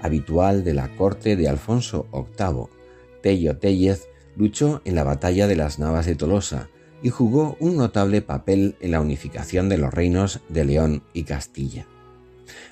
Habitual 0.00 0.62
de 0.62 0.74
la 0.74 0.94
corte 0.94 1.34
de 1.34 1.48
Alfonso 1.48 2.06
VIII, 2.12 2.68
Tello 3.20 3.58
Tellez 3.58 4.06
luchó 4.36 4.80
en 4.84 4.94
la 4.94 5.02
batalla 5.02 5.48
de 5.48 5.56
las 5.56 5.80
Navas 5.80 6.06
de 6.06 6.14
Tolosa 6.14 6.68
y 7.02 7.10
jugó 7.10 7.56
un 7.58 7.76
notable 7.76 8.22
papel 8.22 8.76
en 8.80 8.92
la 8.92 9.00
unificación 9.00 9.68
de 9.68 9.78
los 9.78 9.92
reinos 9.92 10.40
de 10.48 10.64
León 10.64 11.02
y 11.12 11.24
Castilla. 11.24 11.86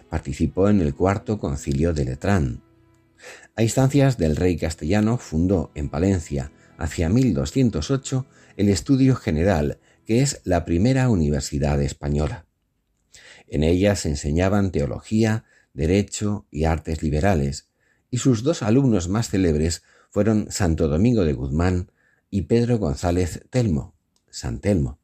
Participó 0.08 0.68
en 0.68 0.80
el 0.80 0.94
cuarto 0.94 1.38
concilio 1.38 1.92
de 1.92 2.04
Letrán. 2.04 2.62
A 3.56 3.62
instancias 3.62 4.18
del 4.18 4.36
rey 4.36 4.56
castellano 4.56 5.18
fundó 5.18 5.70
en 5.74 5.88
Palencia, 5.88 6.52
hacia 6.78 7.08
1208, 7.08 8.26
el 8.56 8.68
Estudio 8.68 9.16
General, 9.16 9.78
que 10.06 10.22
es 10.22 10.40
la 10.44 10.64
primera 10.64 11.08
universidad 11.08 11.80
española. 11.82 12.46
En 13.46 13.64
ella 13.64 13.96
se 13.96 14.08
enseñaban 14.08 14.70
teología, 14.70 15.44
derecho 15.74 16.46
y 16.50 16.64
artes 16.64 17.02
liberales, 17.02 17.68
y 18.10 18.18
sus 18.18 18.42
dos 18.42 18.62
alumnos 18.62 19.08
más 19.08 19.28
célebres 19.28 19.82
fueron 20.10 20.50
Santo 20.50 20.88
Domingo 20.88 21.24
de 21.24 21.32
Guzmán 21.32 21.92
y 22.30 22.42
Pedro 22.42 22.78
González 22.78 23.44
Telmo, 23.50 23.94
San 24.30 24.60
Telmo. 24.60 24.98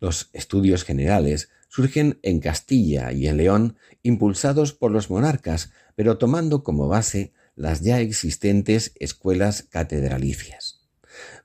Los 0.00 0.30
estudios 0.32 0.84
generales 0.84 1.50
surgen 1.68 2.18
en 2.22 2.40
Castilla 2.40 3.12
y 3.12 3.28
en 3.28 3.36
León 3.36 3.76
impulsados 4.02 4.72
por 4.72 4.90
los 4.90 5.10
monarcas, 5.10 5.72
pero 5.94 6.18
tomando 6.18 6.62
como 6.64 6.88
base 6.88 7.32
las 7.54 7.80
ya 7.82 8.00
existentes 8.00 8.92
escuelas 8.98 9.62
catedralicias. 9.62 10.88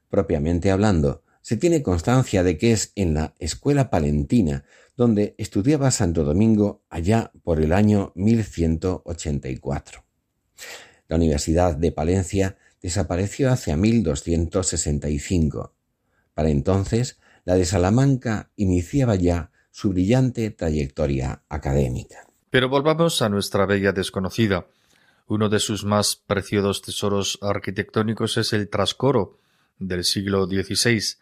Propiamente 0.10 0.72
hablando, 0.72 1.24
se 1.42 1.58
tiene 1.58 1.84
constancia 1.84 2.42
de 2.42 2.58
que 2.58 2.72
es 2.72 2.92
en 2.96 3.14
la 3.14 3.36
escuela 3.38 3.92
palentina 3.92 4.64
donde 4.98 5.36
estudiaba 5.38 5.92
Santo 5.92 6.24
Domingo 6.24 6.82
allá 6.90 7.32
por 7.44 7.62
el 7.62 7.72
año 7.72 8.14
1184. 8.16 10.04
La 11.08 11.18
Universidad 11.18 11.76
de 11.76 11.92
Palencia 11.92 12.58
desapareció 12.82 13.52
hacia 13.52 13.78
1265. 13.78 15.75
Para 16.36 16.50
entonces, 16.50 17.20
la 17.46 17.56
de 17.56 17.66
Salamanca 17.66 18.52
iniciaba 18.56 19.16
ya 19.16 19.52
su 19.72 19.90
brillante 19.90 20.52
trayectoria 20.52 21.42
académica. 21.50 22.28
Pero 22.52 22.70
volvamos 22.70 23.22
a 23.22 23.30
nuestra 23.30 23.66
bella 23.66 23.92
desconocida. 23.92 24.68
Uno 25.28 25.50
de 25.50 25.60
sus 25.60 25.86
más 25.86 26.16
preciados 26.16 26.82
tesoros 26.82 27.40
arquitectónicos 27.42 28.38
es 28.38 28.54
el 28.54 28.70
trascoro 28.70 29.40
del 29.80 30.04
siglo 30.04 30.46
XVI. 30.46 31.18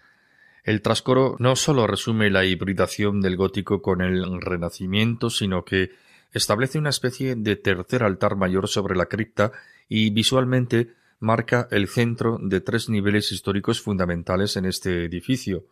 El 0.64 0.82
trascoro 0.82 1.36
no 1.40 1.56
sólo 1.56 1.88
resume 1.88 2.30
la 2.30 2.46
hibridación 2.46 3.22
del 3.22 3.38
gótico 3.38 3.82
con 3.82 4.02
el 4.02 4.42
renacimiento, 4.42 5.30
sino 5.30 5.64
que 5.64 5.92
establece 6.32 6.80
una 6.80 6.90
especie 6.90 7.36
de 7.36 7.56
tercer 7.56 8.04
altar 8.04 8.36
mayor 8.36 8.68
sobre 8.68 8.96
la 8.96 9.06
cripta 9.06 9.52
y 9.88 10.10
visualmente 10.10 10.94
marca 11.24 11.68
el 11.72 11.88
centro 11.88 12.38
de 12.42 12.62
tres 12.62 12.90
niveles 12.90 13.32
históricos 13.32 13.82
fundamentales 13.82 14.58
en 14.58 14.66
este 14.66 15.06
edificio. 15.06 15.64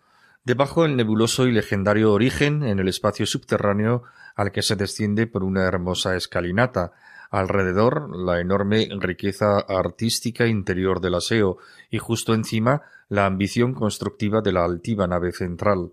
Debajo 0.43 0.85
el 0.85 0.95
nebuloso 0.95 1.45
y 1.45 1.51
legendario 1.51 2.13
origen 2.13 2.63
en 2.63 2.79
el 2.79 2.87
espacio 2.87 3.25
subterráneo 3.25 4.03
al 4.35 4.51
que 4.51 4.63
se 4.63 4.75
desciende 4.75 5.27
por 5.27 5.43
una 5.43 5.63
hermosa 5.63 6.15
escalinata, 6.15 6.93
alrededor 7.29 8.15
la 8.15 8.39
enorme 8.39 8.87
riqueza 8.99 9.59
artística 9.59 10.47
interior 10.47 11.01
del 11.01 11.15
aseo 11.15 11.57
y 11.89 11.99
justo 11.99 12.33
encima 12.33 12.81
la 13.09 13.25
ambición 13.25 13.73
constructiva 13.73 14.41
de 14.41 14.53
la 14.53 14.63
altiva 14.63 15.05
nave 15.05 15.33
central. 15.33 15.91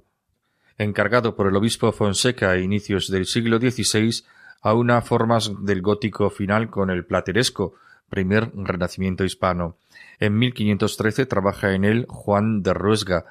Encargado 0.78 1.34
por 1.34 1.48
el 1.48 1.56
obispo 1.56 1.90
Fonseca 1.90 2.50
a 2.50 2.58
inicios 2.58 3.10
del 3.10 3.26
siglo 3.26 3.58
XVI, 3.58 4.24
aúna 4.62 5.02
formas 5.02 5.50
del 5.64 5.82
gótico 5.82 6.30
final 6.30 6.70
con 6.70 6.90
el 6.90 7.04
plateresco, 7.04 7.74
primer 8.08 8.50
renacimiento 8.54 9.24
hispano. 9.24 9.76
En 10.20 10.38
1513 10.38 11.26
trabaja 11.26 11.74
en 11.74 11.84
él 11.84 12.06
Juan 12.08 12.62
de 12.62 12.74
Ruesga. 12.74 13.26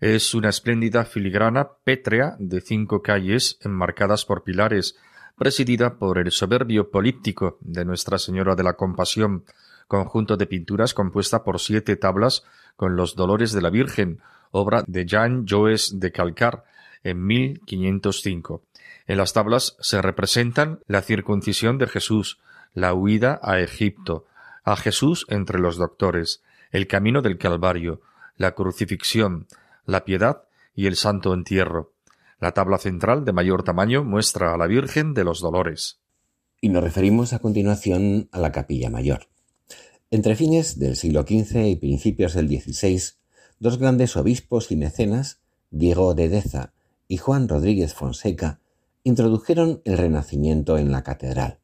Es 0.00 0.34
una 0.34 0.48
espléndida 0.48 1.04
filigrana 1.04 1.68
pétrea 1.84 2.36
de 2.38 2.60
cinco 2.60 3.02
calles 3.02 3.58
enmarcadas 3.62 4.24
por 4.24 4.42
pilares, 4.42 4.96
presidida 5.38 5.94
por 5.94 6.18
el 6.18 6.30
soberbio 6.30 6.90
políptico 6.90 7.58
de 7.60 7.84
Nuestra 7.84 8.18
Señora 8.18 8.54
de 8.54 8.64
la 8.64 8.74
Compasión, 8.74 9.44
conjunto 9.86 10.36
de 10.36 10.46
pinturas 10.46 10.94
compuesta 10.94 11.44
por 11.44 11.60
siete 11.60 11.96
tablas 11.96 12.44
con 12.76 12.96
los 12.96 13.14
dolores 13.14 13.52
de 13.52 13.62
la 13.62 13.70
Virgen, 13.70 14.20
obra 14.50 14.84
de 14.86 15.06
Jean 15.06 15.46
Joes 15.48 16.00
de 16.00 16.12
Calcar, 16.12 16.64
en 17.04 17.26
1505. 17.26 18.62
En 19.06 19.16
las 19.16 19.32
tablas 19.32 19.76
se 19.80 20.00
representan 20.00 20.80
la 20.86 21.02
circuncisión 21.02 21.78
de 21.78 21.86
Jesús, 21.88 22.38
la 22.74 22.94
huida 22.94 23.40
a 23.42 23.60
Egipto, 23.60 24.26
a 24.64 24.76
Jesús 24.76 25.26
entre 25.28 25.58
los 25.58 25.76
doctores, 25.76 26.42
el 26.70 26.86
camino 26.86 27.22
del 27.22 27.38
Calvario, 27.38 28.00
la 28.36 28.54
crucifixión, 28.54 29.46
la 29.84 30.04
piedad 30.04 30.44
y 30.74 30.86
el 30.86 30.96
santo 30.96 31.34
entierro. 31.34 31.92
La 32.40 32.52
tabla 32.52 32.78
central 32.78 33.24
de 33.24 33.32
mayor 33.32 33.62
tamaño 33.62 34.04
muestra 34.04 34.54
a 34.54 34.56
la 34.56 34.66
Virgen 34.66 35.14
de 35.14 35.24
los 35.24 35.40
Dolores. 35.40 36.00
Y 36.60 36.68
nos 36.68 36.82
referimos 36.82 37.32
a 37.32 37.38
continuación 37.38 38.28
a 38.32 38.38
la 38.38 38.52
capilla 38.52 38.90
mayor. 38.90 39.28
Entre 40.10 40.36
fines 40.36 40.78
del 40.78 40.96
siglo 40.96 41.22
XV 41.22 41.66
y 41.66 41.76
principios 41.76 42.34
del 42.34 42.48
XVI, 42.48 43.00
dos 43.58 43.78
grandes 43.78 44.16
obispos 44.16 44.70
y 44.70 44.76
mecenas, 44.76 45.40
Diego 45.70 46.14
de 46.14 46.28
Deza 46.28 46.72
y 47.08 47.16
Juan 47.16 47.48
Rodríguez 47.48 47.94
Fonseca, 47.94 48.60
introdujeron 49.04 49.80
el 49.84 49.98
Renacimiento 49.98 50.78
en 50.78 50.92
la 50.92 51.02
catedral. 51.02 51.61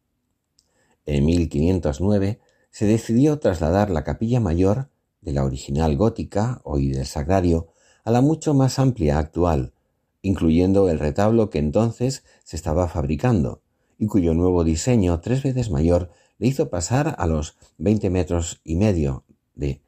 En 1.09 1.25
1509 1.25 2.39
se 2.71 2.85
decidió 2.85 3.39
trasladar 3.39 3.89
la 3.89 4.05
capilla 4.05 4.41
mayor 4.41 4.91
de 5.23 5.33
la 5.33 5.43
original 5.43 5.97
gótica, 5.97 6.61
hoy 6.65 6.91
del 6.91 7.07
sagrario, 7.07 7.69
a 8.05 8.11
la 8.11 8.21
mucho 8.21 8.53
más 8.53 8.79
amplia 8.79 9.19
actual, 9.19 9.73
incluyendo 10.21 10.91
el 10.91 10.99
retablo 10.99 11.49
que 11.49 11.61
entonces 11.61 12.25
se 12.45 12.57
estaba 12.57 12.89
fabricando, 12.89 13.63
y 13.97 14.07
cuyo 14.07 14.35
nuevo 14.35 14.65
diseño, 14.65 15.19
tres 15.21 15.43
veces 15.43 15.71
mayor, 15.71 16.11
le 16.37 16.49
hizo 16.49 16.69
pasar 16.69 17.17
a 17.19 17.27
los 17.27 17.57
20 17.79 18.11
metros 18.11 18.61
y 18.63 18.77
medio 18.77 19.25
de 19.55 19.81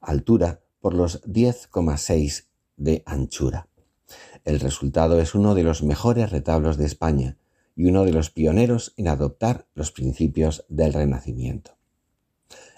altura 0.00 0.60
por 0.80 0.94
los 0.94 1.24
10,6 1.24 2.44
de 2.76 3.02
anchura. 3.04 3.66
El 4.44 4.60
resultado 4.60 5.20
es 5.20 5.34
uno 5.34 5.56
de 5.56 5.64
los 5.64 5.82
mejores 5.82 6.30
retablos 6.30 6.76
de 6.76 6.86
España 6.86 7.36
y 7.78 7.84
uno 7.84 8.04
de 8.04 8.12
los 8.12 8.30
pioneros 8.30 8.92
en 8.96 9.06
adoptar 9.06 9.68
los 9.76 9.92
principios 9.92 10.64
del 10.68 10.92
Renacimiento. 10.92 11.76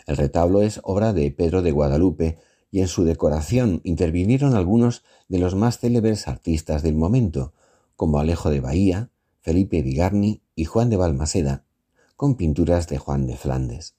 El 0.06 0.18
retablo 0.18 0.60
es 0.60 0.78
obra 0.84 1.14
de 1.14 1.30
Pedro 1.30 1.62
de 1.62 1.72
Guadalupe 1.72 2.38
y 2.70 2.80
en 2.80 2.86
su 2.86 3.04
decoración 3.04 3.80
intervinieron 3.82 4.54
algunos 4.54 5.02
de 5.26 5.38
los 5.38 5.54
más 5.54 5.78
célebres 5.78 6.28
artistas 6.28 6.82
del 6.82 6.96
momento, 6.96 7.54
como 7.96 8.18
Alejo 8.18 8.50
de 8.50 8.60
Bahía, 8.60 9.08
Felipe 9.40 9.80
Vigarni 9.80 10.42
y 10.54 10.66
Juan 10.66 10.90
de 10.90 10.98
Balmaseda, 10.98 11.64
con 12.14 12.34
pinturas 12.34 12.86
de 12.86 12.98
Juan 12.98 13.26
de 13.26 13.38
Flandes. 13.38 13.94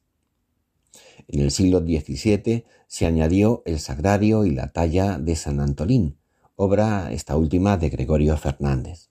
En 1.28 1.40
el 1.40 1.50
siglo 1.50 1.80
XVII 1.80 2.66
se 2.86 3.08
añadió 3.08 3.64
el 3.66 3.80
sagrario 3.80 4.46
y 4.46 4.52
la 4.52 4.68
talla 4.68 5.18
de 5.18 5.36
San 5.36 5.62
Antolín, 5.62 6.20
obra 6.56 7.12
esta 7.12 7.38
última 7.38 7.78
de 7.78 7.90
Gregorio 7.90 8.38
Fernández. 8.38 9.10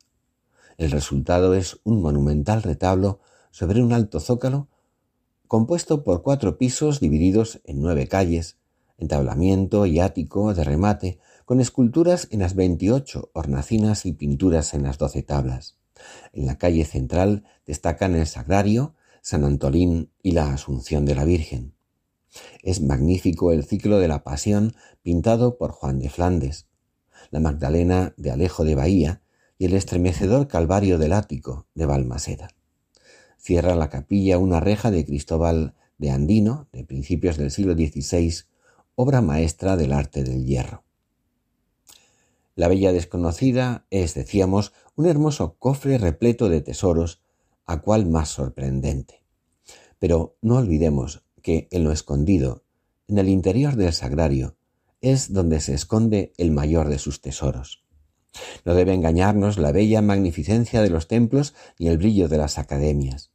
El 0.81 0.93
resultado 0.93 1.53
es 1.53 1.79
un 1.85 2.01
monumental 2.01 2.63
retablo 2.63 3.21
sobre 3.51 3.83
un 3.83 3.93
alto 3.93 4.19
zócalo 4.19 4.69
compuesto 5.47 6.05
por 6.05 6.23
cuatro 6.23 6.57
pisos 6.57 7.01
divididos 7.01 7.61
en 7.65 7.83
nueve 7.83 8.09
calles, 8.09 8.57
entablamiento 8.97 9.85
y 9.85 10.01
ático 10.01 10.55
de 10.55 10.65
remate, 10.65 11.19
con 11.45 11.61
esculturas 11.61 12.29
en 12.31 12.41
las 12.41 12.55
veintiocho 12.55 13.29
hornacinas 13.35 14.07
y 14.07 14.13
pinturas 14.13 14.73
en 14.73 14.85
las 14.85 14.97
doce 14.97 15.23
tablas. 15.23 15.77
En 16.33 16.47
la 16.47 16.57
calle 16.57 16.87
central 16.87 17.45
destacan 17.67 18.15
el 18.15 18.27
Sagrario, 18.27 18.95
San 19.21 19.45
Antolín 19.45 20.09
y 20.23 20.33
la 20.33 20.51
Asunción 20.51 21.05
de 21.05 21.15
la 21.15 21.27
Virgen. 21.27 21.75
Es 22.63 22.81
magnífico 22.81 23.53
el 23.53 23.65
ciclo 23.65 23.99
de 23.99 24.09
la 24.09 24.25
Pasión 24.25 24.75
pintado 25.03 25.59
por 25.59 25.73
Juan 25.73 25.99
de 25.99 26.09
Flandes, 26.09 26.69
la 27.31 27.41
Magdalena 27.41 28.15
de 28.17 28.31
Alejo 28.31 28.65
de 28.65 28.77
Bahía 28.77 29.21
y 29.61 29.67
el 29.67 29.75
estremecedor 29.75 30.49
Calvario 30.49 30.97
del 30.97 31.13
Ático 31.13 31.67
de 31.75 31.85
Balmaseda. 31.85 32.49
Cierra 33.37 33.75
la 33.75 33.91
capilla 33.91 34.39
una 34.39 34.59
reja 34.59 34.91
de 34.91 35.05
Cristóbal 35.05 35.75
de 35.99 36.11
Andino, 36.11 36.69
de 36.73 36.83
principios 36.83 37.37
del 37.37 37.51
siglo 37.51 37.75
XVI, 37.75 38.47
obra 38.95 39.21
maestra 39.21 39.77
del 39.77 39.93
arte 39.93 40.25
del 40.25 40.47
hierro. 40.47 40.83
La 42.55 42.69
Bella 42.69 42.91
Desconocida 42.95 43.85
es, 43.91 44.15
decíamos, 44.15 44.73
un 44.97 45.05
hermoso 45.05 45.57
cofre 45.59 45.99
repleto 45.99 46.49
de 46.49 46.63
tesoros, 46.63 47.21
a 47.67 47.83
cual 47.83 48.07
más 48.07 48.31
sorprendente. 48.31 49.23
Pero 49.99 50.39
no 50.41 50.57
olvidemos 50.57 51.23
que 51.43 51.69
en 51.71 51.85
lo 51.85 51.93
escondido, 51.93 52.65
en 53.09 53.19
el 53.19 53.29
interior 53.29 53.77
del 53.77 53.93
sagrario, 53.93 54.57
es 55.03 55.35
donde 55.35 55.61
se 55.61 55.75
esconde 55.75 56.33
el 56.39 56.51
mayor 56.51 56.89
de 56.89 56.99
sus 56.99 57.21
tesoros. 57.21 57.85
No 58.65 58.75
debe 58.75 58.95
engañarnos 58.95 59.59
la 59.59 59.73
bella 59.73 60.03
magnificencia 60.03 60.83
de 60.83 60.91
los 60.91 61.09
templos 61.09 61.55
ni 61.79 61.89
el 61.89 61.99
brillo 61.99 62.29
de 62.29 62.39
las 62.39 62.59
academias. 62.59 63.31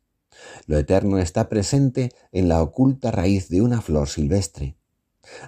Lo 0.68 0.78
eterno 0.78 1.18
está 1.18 1.50
presente 1.50 2.12
en 2.32 2.48
la 2.48 2.62
oculta 2.62 3.12
raíz 3.12 3.50
de 3.50 3.62
una 3.62 3.82
flor 3.82 4.08
silvestre. 4.08 4.76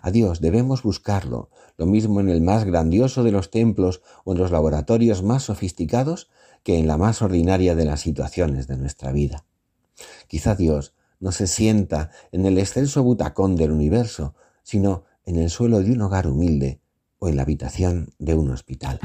A 0.02 0.12
Dios 0.12 0.42
debemos 0.42 0.82
buscarlo, 0.82 1.50
lo 1.78 1.86
mismo 1.86 2.20
en 2.20 2.30
el 2.30 2.42
más 2.42 2.66
grandioso 2.66 3.24
de 3.24 3.32
los 3.32 3.52
templos 3.52 4.02
o 4.24 4.34
en 4.34 4.40
los 4.40 4.52
laboratorios 4.52 5.22
más 5.22 5.44
sofisticados 5.44 6.30
que 6.64 6.80
en 6.80 6.88
la 6.88 6.98
más 6.98 7.22
ordinaria 7.22 7.76
de 7.76 7.86
las 7.86 8.02
situaciones 8.02 8.68
de 8.68 8.78
nuestra 8.78 9.12
vida. 9.12 9.46
Quizá 10.28 10.56
Dios 10.56 10.94
no 11.20 11.32
se 11.32 11.48
sienta 11.48 12.12
en 12.32 12.46
el 12.46 12.58
excelso 12.58 13.04
butacón 13.04 13.56
del 13.56 13.72
universo, 13.72 14.36
sino 14.64 15.04
en 15.26 15.38
el 15.38 15.50
suelo 15.50 15.82
de 15.82 15.92
un 15.92 16.02
hogar 16.02 16.28
humilde 16.28 16.80
o 17.20 17.30
en 17.30 17.36
la 17.36 17.44
habitación 17.44 18.10
de 18.20 18.34
un 18.36 18.52
hospital. 18.52 19.00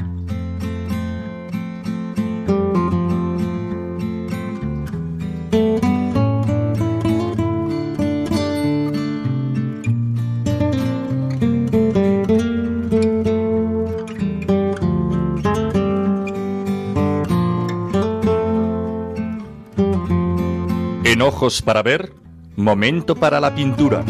En 21.05 21.21
ojos 21.21 21.61
para 21.61 21.83
ver, 21.83 22.11
momento 22.55 23.15
para 23.15 23.39
la 23.39 23.53
pintura. 23.53 24.03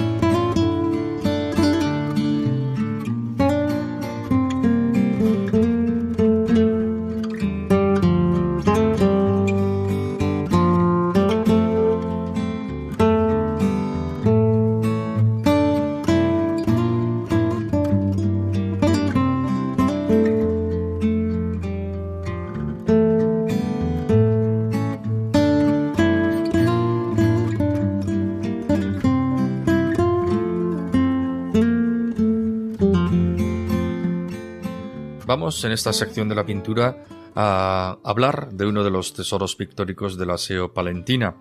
En 35.63 35.71
esta 35.71 35.93
sección 35.93 36.27
de 36.29 36.35
la 36.35 36.45
pintura 36.45 37.03
a 37.35 37.97
hablar 38.03 38.51
de 38.51 38.65
uno 38.65 38.83
de 38.83 38.89
los 38.89 39.13
tesoros 39.13 39.55
pictóricos 39.55 40.17
de 40.17 40.25
la 40.25 40.37
SEO 40.37 40.73
palentina, 40.73 41.35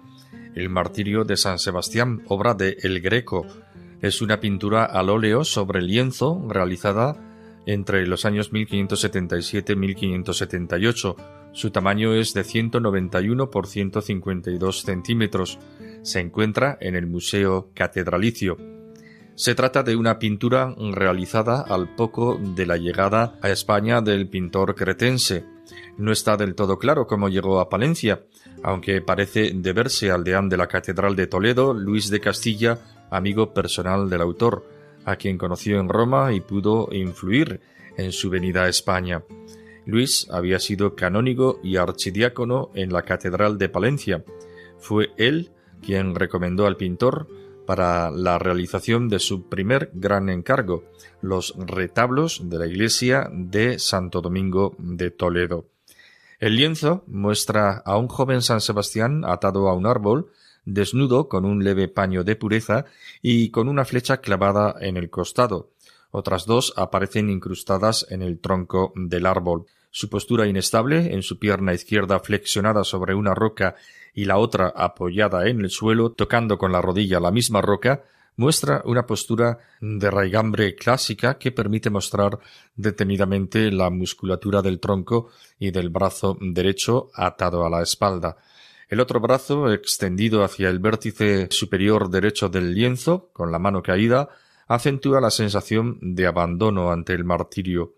el 0.54 0.68
Martirio 0.68 1.24
de 1.24 1.38
San 1.38 1.58
Sebastián, 1.58 2.22
obra 2.28 2.52
de 2.54 2.76
El 2.82 3.00
Greco. 3.00 3.46
Es 4.00 4.20
una 4.20 4.40
pintura 4.40 4.84
al 4.84 5.08
óleo 5.08 5.44
sobre 5.44 5.80
lienzo 5.80 6.44
realizada 6.48 7.16
entre 7.64 8.04
los 8.06 8.24
años 8.24 8.52
1577-1578. 8.52 11.16
Su 11.52 11.70
tamaño 11.70 12.12
es 12.14 12.34
de 12.34 12.42
191 12.44 13.50
por 13.50 13.66
152 13.66 14.82
centímetros. 14.82 15.58
Se 16.02 16.20
encuentra 16.20 16.78
en 16.80 16.94
el 16.96 17.06
Museo 17.06 17.70
Catedralicio. 17.74 18.56
Se 19.34 19.54
trata 19.54 19.82
de 19.82 19.96
una 19.96 20.18
pintura 20.18 20.74
realizada 20.92 21.62
al 21.62 21.94
poco 21.94 22.38
de 22.38 22.66
la 22.66 22.76
llegada 22.76 23.38
a 23.40 23.48
España 23.48 24.02
del 24.02 24.28
pintor 24.28 24.74
cretense. 24.74 25.44
No 25.96 26.12
está 26.12 26.36
del 26.36 26.54
todo 26.54 26.78
claro 26.78 27.06
cómo 27.06 27.30
llegó 27.30 27.58
a 27.58 27.70
Palencia, 27.70 28.24
aunque 28.62 29.00
parece 29.00 29.52
deberse 29.54 30.10
al 30.10 30.22
deán 30.22 30.50
de 30.50 30.58
la 30.58 30.66
Catedral 30.66 31.16
de 31.16 31.26
Toledo, 31.26 31.72
Luis 31.72 32.10
de 32.10 32.20
Castilla, 32.20 32.78
amigo 33.10 33.54
personal 33.54 34.10
del 34.10 34.20
autor, 34.20 34.68
a 35.06 35.16
quien 35.16 35.38
conoció 35.38 35.80
en 35.80 35.88
Roma 35.88 36.32
y 36.34 36.40
pudo 36.40 36.88
influir 36.92 37.60
en 37.96 38.12
su 38.12 38.28
venida 38.28 38.64
a 38.64 38.68
España. 38.68 39.22
Luis 39.86 40.28
había 40.30 40.58
sido 40.58 40.94
canónigo 40.94 41.58
y 41.62 41.76
archidiácono 41.76 42.70
en 42.74 42.92
la 42.92 43.02
Catedral 43.02 43.56
de 43.56 43.70
Palencia. 43.70 44.24
Fue 44.78 45.10
él 45.16 45.50
quien 45.80 46.14
recomendó 46.14 46.66
al 46.66 46.76
pintor 46.76 47.28
para 47.66 48.10
la 48.10 48.38
realización 48.38 49.08
de 49.08 49.18
su 49.18 49.48
primer 49.48 49.90
gran 49.94 50.28
encargo, 50.28 50.84
los 51.20 51.54
retablos 51.56 52.42
de 52.44 52.58
la 52.58 52.66
iglesia 52.66 53.28
de 53.32 53.78
Santo 53.78 54.20
Domingo 54.20 54.74
de 54.78 55.10
Toledo. 55.10 55.66
El 56.38 56.56
lienzo 56.56 57.04
muestra 57.06 57.82
a 57.84 57.96
un 57.96 58.08
joven 58.08 58.42
San 58.42 58.60
Sebastián 58.60 59.24
atado 59.24 59.68
a 59.68 59.74
un 59.74 59.86
árbol, 59.86 60.30
desnudo 60.64 61.28
con 61.28 61.44
un 61.44 61.62
leve 61.62 61.88
paño 61.88 62.24
de 62.24 62.36
pureza 62.36 62.84
y 63.20 63.50
con 63.50 63.68
una 63.68 63.84
flecha 63.84 64.16
clavada 64.18 64.74
en 64.80 64.96
el 64.96 65.08
costado. 65.08 65.70
Otras 66.10 66.44
dos 66.44 66.74
aparecen 66.76 67.30
incrustadas 67.30 68.06
en 68.10 68.22
el 68.22 68.38
tronco 68.38 68.92
del 68.96 69.26
árbol. 69.26 69.66
Su 69.94 70.08
postura 70.08 70.46
inestable, 70.46 71.12
en 71.12 71.22
su 71.22 71.38
pierna 71.38 71.74
izquierda 71.74 72.18
flexionada 72.18 72.82
sobre 72.82 73.14
una 73.14 73.34
roca 73.34 73.76
y 74.14 74.24
la 74.24 74.38
otra 74.38 74.72
apoyada 74.74 75.46
en 75.48 75.60
el 75.60 75.68
suelo, 75.68 76.12
tocando 76.12 76.56
con 76.56 76.72
la 76.72 76.80
rodilla 76.80 77.20
la 77.20 77.30
misma 77.30 77.60
roca, 77.60 78.02
muestra 78.36 78.80
una 78.86 79.06
postura 79.06 79.58
de 79.82 80.10
raigambre 80.10 80.74
clásica 80.76 81.36
que 81.36 81.52
permite 81.52 81.90
mostrar 81.90 82.38
detenidamente 82.74 83.70
la 83.70 83.90
musculatura 83.90 84.62
del 84.62 84.80
tronco 84.80 85.28
y 85.58 85.72
del 85.72 85.90
brazo 85.90 86.38
derecho 86.40 87.10
atado 87.14 87.66
a 87.66 87.68
la 87.68 87.82
espalda. 87.82 88.38
El 88.88 88.98
otro 88.98 89.20
brazo, 89.20 89.70
extendido 89.70 90.42
hacia 90.42 90.70
el 90.70 90.78
vértice 90.78 91.48
superior 91.50 92.08
derecho 92.08 92.48
del 92.48 92.74
lienzo, 92.74 93.28
con 93.34 93.52
la 93.52 93.58
mano 93.58 93.82
caída, 93.82 94.30
acentúa 94.68 95.20
la 95.20 95.30
sensación 95.30 95.98
de 96.00 96.26
abandono 96.26 96.90
ante 96.90 97.12
el 97.12 97.24
martirio. 97.24 97.92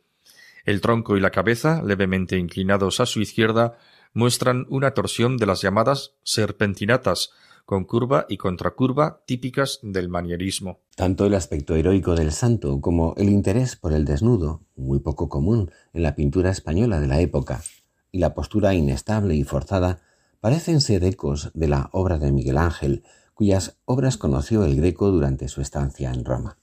El 0.64 0.80
tronco 0.80 1.16
y 1.16 1.20
la 1.20 1.30
cabeza, 1.30 1.82
levemente 1.82 2.38
inclinados 2.38 3.00
a 3.00 3.06
su 3.06 3.20
izquierda, 3.20 3.76
muestran 4.14 4.66
una 4.70 4.92
torsión 4.92 5.36
de 5.36 5.46
las 5.46 5.60
llamadas 5.60 6.14
serpentinatas, 6.22 7.30
con 7.66 7.84
curva 7.84 8.26
y 8.28 8.36
contracurva 8.36 9.22
típicas 9.26 9.80
del 9.82 10.08
manierismo. 10.08 10.80
Tanto 10.96 11.26
el 11.26 11.34
aspecto 11.34 11.74
heroico 11.74 12.14
del 12.14 12.30
santo 12.30 12.80
como 12.80 13.14
el 13.16 13.28
interés 13.28 13.76
por 13.76 13.92
el 13.92 14.04
desnudo, 14.04 14.62
muy 14.76 15.00
poco 15.00 15.28
común 15.28 15.70
en 15.92 16.02
la 16.02 16.14
pintura 16.14 16.50
española 16.50 17.00
de 17.00 17.08
la 17.08 17.20
época, 17.20 17.62
y 18.10 18.18
la 18.18 18.34
postura 18.34 18.74
inestable 18.74 19.34
y 19.34 19.44
forzada 19.44 20.00
parecen 20.40 20.80
ser 20.80 21.04
ecos 21.04 21.50
de 21.54 21.68
la 21.68 21.88
obra 21.92 22.18
de 22.18 22.32
Miguel 22.32 22.58
Ángel, 22.58 23.02
cuyas 23.32 23.78
obras 23.86 24.16
conoció 24.16 24.64
el 24.64 24.76
Greco 24.76 25.10
durante 25.10 25.48
su 25.48 25.60
estancia 25.60 26.12
en 26.12 26.24
Roma. 26.24 26.58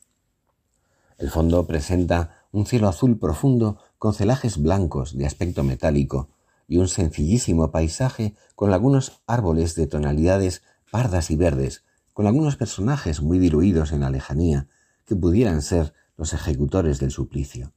El 1.18 1.30
fondo 1.30 1.68
presenta 1.68 2.46
un 2.52 2.66
cielo 2.66 2.88
azul 2.88 3.18
profundo 3.18 3.78
con 4.02 4.16
celajes 4.16 4.58
blancos 4.58 5.16
de 5.16 5.28
aspecto 5.28 5.64
metálico, 5.64 6.32
y 6.68 6.78
un 6.78 6.88
sencillísimo 6.88 7.70
paisaje 7.70 8.34
con 8.56 8.74
algunos 8.74 9.22
árboles 9.28 9.76
de 9.76 9.86
tonalidades 9.86 10.64
pardas 10.90 11.30
y 11.30 11.36
verdes, 11.36 11.84
con 12.12 12.26
algunos 12.26 12.56
personajes 12.56 13.22
muy 13.22 13.38
diluidos 13.38 13.92
en 13.92 14.00
la 14.00 14.10
lejanía, 14.10 14.68
que 15.06 15.16
pudieran 15.16 15.62
ser 15.62 15.94
los 16.18 16.34
ejecutores 16.34 16.98
del 16.98 17.12
suplicio. 17.12 17.74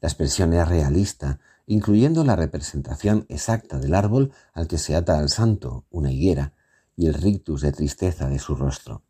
La 0.00 0.08
expresión 0.08 0.52
es 0.52 0.68
realista, 0.68 1.40
incluyendo 1.66 2.22
la 2.22 2.36
representación 2.36 3.26
exacta 3.28 3.80
del 3.80 3.96
árbol 3.96 4.30
al 4.52 4.68
que 4.68 4.78
se 4.78 4.94
ata 4.94 5.18
al 5.18 5.30
santo, 5.30 5.84
una 5.90 6.12
higuera, 6.12 6.52
y 6.94 7.08
el 7.08 7.14
rictus 7.14 7.60
de 7.62 7.72
tristeza 7.72 8.28
de 8.28 8.38
su 8.38 8.54
rostro. 8.54 9.02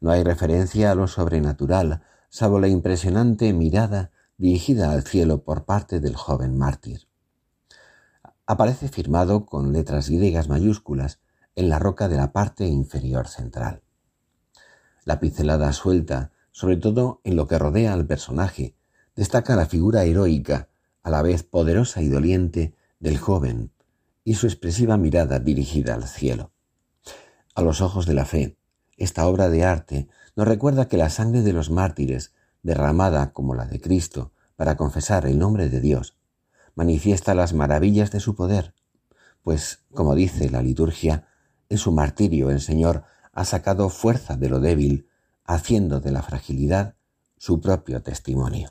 No 0.00 0.10
hay 0.10 0.22
referencia 0.22 0.90
a 0.90 0.94
lo 0.94 1.06
sobrenatural, 1.06 2.02
salvo 2.30 2.60
la 2.60 2.68
impresionante 2.68 3.52
mirada 3.52 4.10
dirigida 4.36 4.92
al 4.92 5.04
cielo 5.04 5.44
por 5.44 5.64
parte 5.64 6.00
del 6.00 6.16
joven 6.16 6.58
mártir 6.58 7.08
aparece 8.46 8.88
firmado 8.88 9.46
con 9.46 9.72
letras 9.72 10.10
griegas 10.10 10.48
mayúsculas 10.48 11.20
en 11.54 11.68
la 11.68 11.78
roca 11.78 12.08
de 12.08 12.16
la 12.16 12.32
parte 12.32 12.66
inferior 12.66 13.28
central. 13.28 13.82
La 15.04 15.20
pincelada 15.20 15.72
suelta, 15.72 16.32
sobre 16.50 16.76
todo 16.76 17.20
en 17.24 17.36
lo 17.36 17.46
que 17.46 17.58
rodea 17.58 17.92
al 17.92 18.06
personaje, 18.06 18.74
destaca 19.16 19.56
la 19.56 19.66
figura 19.66 20.04
heroica, 20.04 20.68
a 21.02 21.10
la 21.10 21.22
vez 21.22 21.42
poderosa 21.42 22.02
y 22.02 22.08
doliente, 22.08 22.74
del 22.98 23.18
joven 23.18 23.72
y 24.24 24.34
su 24.34 24.46
expresiva 24.46 24.96
mirada 24.96 25.38
dirigida 25.38 25.94
al 25.94 26.04
cielo. 26.04 26.52
A 27.54 27.62
los 27.62 27.80
ojos 27.80 28.06
de 28.06 28.14
la 28.14 28.24
fe, 28.24 28.56
Esta 28.96 29.26
obra 29.26 29.48
de 29.48 29.64
arte 29.64 30.08
nos 30.36 30.46
recuerda 30.46 30.86
que 30.86 30.96
la 30.96 31.10
sangre 31.10 31.42
de 31.42 31.52
los 31.52 31.68
mártires, 31.68 32.32
derramada 32.64 33.32
como 33.32 33.54
la 33.54 33.66
de 33.66 33.80
Cristo 33.80 34.32
para 34.56 34.76
confesar 34.76 35.26
el 35.26 35.38
nombre 35.38 35.68
de 35.68 35.80
Dios, 35.80 36.16
manifiesta 36.74 37.34
las 37.34 37.52
maravillas 37.52 38.10
de 38.10 38.18
su 38.18 38.34
poder, 38.34 38.74
pues, 39.42 39.84
como 39.92 40.16
dice 40.16 40.50
la 40.50 40.62
liturgia, 40.62 41.28
en 41.68 41.78
su 41.78 41.92
martirio 41.92 42.50
el 42.50 42.60
Señor 42.60 43.04
ha 43.32 43.44
sacado 43.44 43.88
fuerza 43.90 44.36
de 44.36 44.48
lo 44.48 44.58
débil, 44.58 45.08
haciendo 45.44 46.00
de 46.00 46.10
la 46.10 46.22
fragilidad 46.22 46.94
su 47.36 47.60
propio 47.60 48.02
testimonio. 48.02 48.70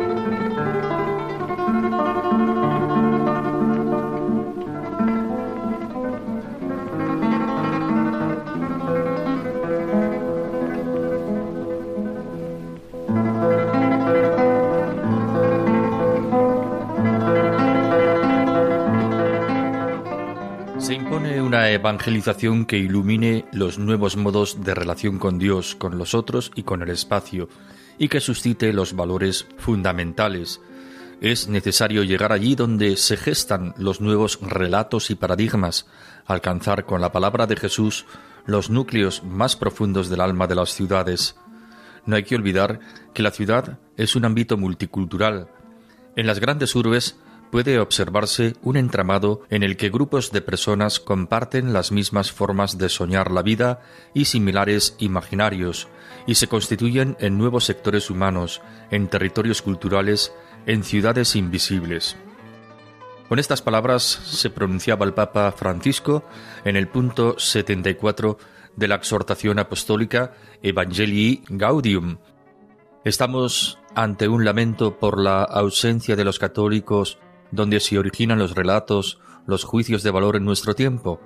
Evangelización 21.81 22.65
que 22.65 22.77
ilumine 22.77 23.45
los 23.51 23.79
nuevos 23.79 24.15
modos 24.15 24.63
de 24.63 24.75
relación 24.75 25.17
con 25.17 25.39
Dios, 25.39 25.73
con 25.75 25.97
los 25.97 26.13
otros 26.13 26.51
y 26.53 26.61
con 26.61 26.83
el 26.83 26.89
espacio, 26.89 27.49
y 27.97 28.07
que 28.07 28.19
suscite 28.19 28.71
los 28.71 28.95
valores 28.95 29.47
fundamentales. 29.57 30.61
Es 31.21 31.47
necesario 31.47 32.03
llegar 32.03 32.33
allí 32.33 32.53
donde 32.53 32.97
se 32.97 33.17
gestan 33.17 33.73
los 33.77 33.99
nuevos 33.99 34.37
relatos 34.41 35.09
y 35.09 35.15
paradigmas, 35.15 35.87
alcanzar 36.27 36.85
con 36.85 37.01
la 37.01 37.11
palabra 37.11 37.47
de 37.47 37.55
Jesús 37.55 38.05
los 38.45 38.69
núcleos 38.69 39.23
más 39.23 39.55
profundos 39.55 40.07
del 40.07 40.21
alma 40.21 40.45
de 40.45 40.55
las 40.55 40.75
ciudades. 40.75 41.35
No 42.05 42.15
hay 42.15 42.23
que 42.23 42.35
olvidar 42.35 42.79
que 43.15 43.23
la 43.23 43.31
ciudad 43.31 43.79
es 43.97 44.15
un 44.15 44.25
ámbito 44.25 44.55
multicultural. 44.55 45.47
En 46.15 46.27
las 46.27 46.39
grandes 46.39 46.75
urbes 46.75 47.17
puede 47.51 47.79
observarse 47.79 48.55
un 48.63 48.77
entramado 48.77 49.41
en 49.49 49.61
el 49.61 49.75
que 49.77 49.89
grupos 49.89 50.31
de 50.31 50.41
personas 50.41 50.99
comparten 50.99 51.73
las 51.73 51.91
mismas 51.91 52.31
formas 52.31 52.77
de 52.77 52.89
soñar 52.89 53.29
la 53.29 53.43
vida 53.43 53.81
y 54.13 54.25
similares 54.25 54.95
imaginarios, 54.99 55.89
y 56.25 56.35
se 56.35 56.47
constituyen 56.47 57.17
en 57.19 57.37
nuevos 57.37 57.65
sectores 57.65 58.09
humanos, 58.09 58.61
en 58.89 59.09
territorios 59.09 59.61
culturales, 59.61 60.33
en 60.65 60.83
ciudades 60.83 61.35
invisibles. 61.35 62.15
Con 63.27 63.39
estas 63.39 63.61
palabras 63.61 64.03
se 64.03 64.49
pronunciaba 64.49 65.05
el 65.05 65.13
Papa 65.13 65.51
Francisco 65.51 66.23
en 66.65 66.75
el 66.75 66.87
punto 66.87 67.37
74 67.37 68.37
de 68.75 68.87
la 68.87 68.95
exhortación 68.95 69.59
apostólica 69.59 70.33
Evangelii 70.61 71.43
Gaudium. 71.49 72.17
Estamos 73.03 73.79
ante 73.95 74.27
un 74.27 74.45
lamento 74.45 74.99
por 74.99 75.19
la 75.19 75.43
ausencia 75.43 76.15
de 76.15 76.23
los 76.23 76.39
católicos 76.39 77.17
donde 77.51 77.79
se 77.79 77.99
originan 77.99 78.39
los 78.39 78.55
relatos, 78.55 79.19
los 79.45 79.63
juicios 79.63 80.03
de 80.03 80.11
valor 80.11 80.35
en 80.35 80.45
nuestro 80.45 80.75
tiempo. 80.75 81.19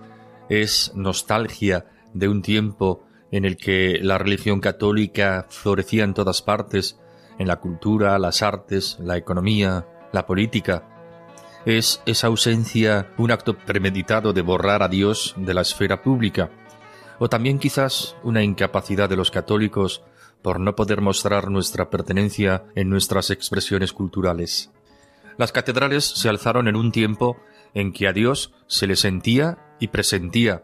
Es 0.49 0.91
nostalgia 0.95 1.85
de 2.13 2.27
un 2.27 2.41
tiempo 2.41 3.03
en 3.31 3.45
el 3.45 3.57
que 3.57 3.99
la 4.01 4.17
religión 4.17 4.59
católica 4.59 5.45
florecía 5.49 6.03
en 6.03 6.13
todas 6.13 6.41
partes, 6.41 6.99
en 7.37 7.47
la 7.47 7.57
cultura, 7.57 8.17
las 8.19 8.41
artes, 8.41 8.97
la 9.01 9.17
economía, 9.17 9.85
la 10.13 10.25
política. 10.25 10.87
¿Es 11.65 12.01
esa 12.05 12.27
ausencia 12.27 13.11
un 13.17 13.31
acto 13.31 13.57
premeditado 13.57 14.33
de 14.33 14.41
borrar 14.41 14.83
a 14.83 14.87
Dios 14.87 15.33
de 15.37 15.53
la 15.53 15.61
esfera 15.61 16.01
pública? 16.01 16.49
¿O 17.19 17.27
también 17.27 17.59
quizás 17.59 18.15
una 18.23 18.43
incapacidad 18.43 19.09
de 19.09 19.15
los 19.15 19.31
católicos 19.31 20.03
por 20.41 20.59
no 20.59 20.75
poder 20.75 21.01
mostrar 21.01 21.49
nuestra 21.49 21.89
pertenencia 21.89 22.65
en 22.75 22.89
nuestras 22.89 23.31
expresiones 23.31 23.93
culturales? 23.93 24.71
Las 25.37 25.51
catedrales 25.51 26.05
se 26.05 26.29
alzaron 26.29 26.67
en 26.67 26.75
un 26.75 26.91
tiempo 26.91 27.37
en 27.73 27.91
que 27.91 28.07
a 28.07 28.13
Dios 28.13 28.53
se 28.67 28.87
le 28.87 28.95
sentía 28.95 29.57
y 29.79 29.89
presentía. 29.89 30.63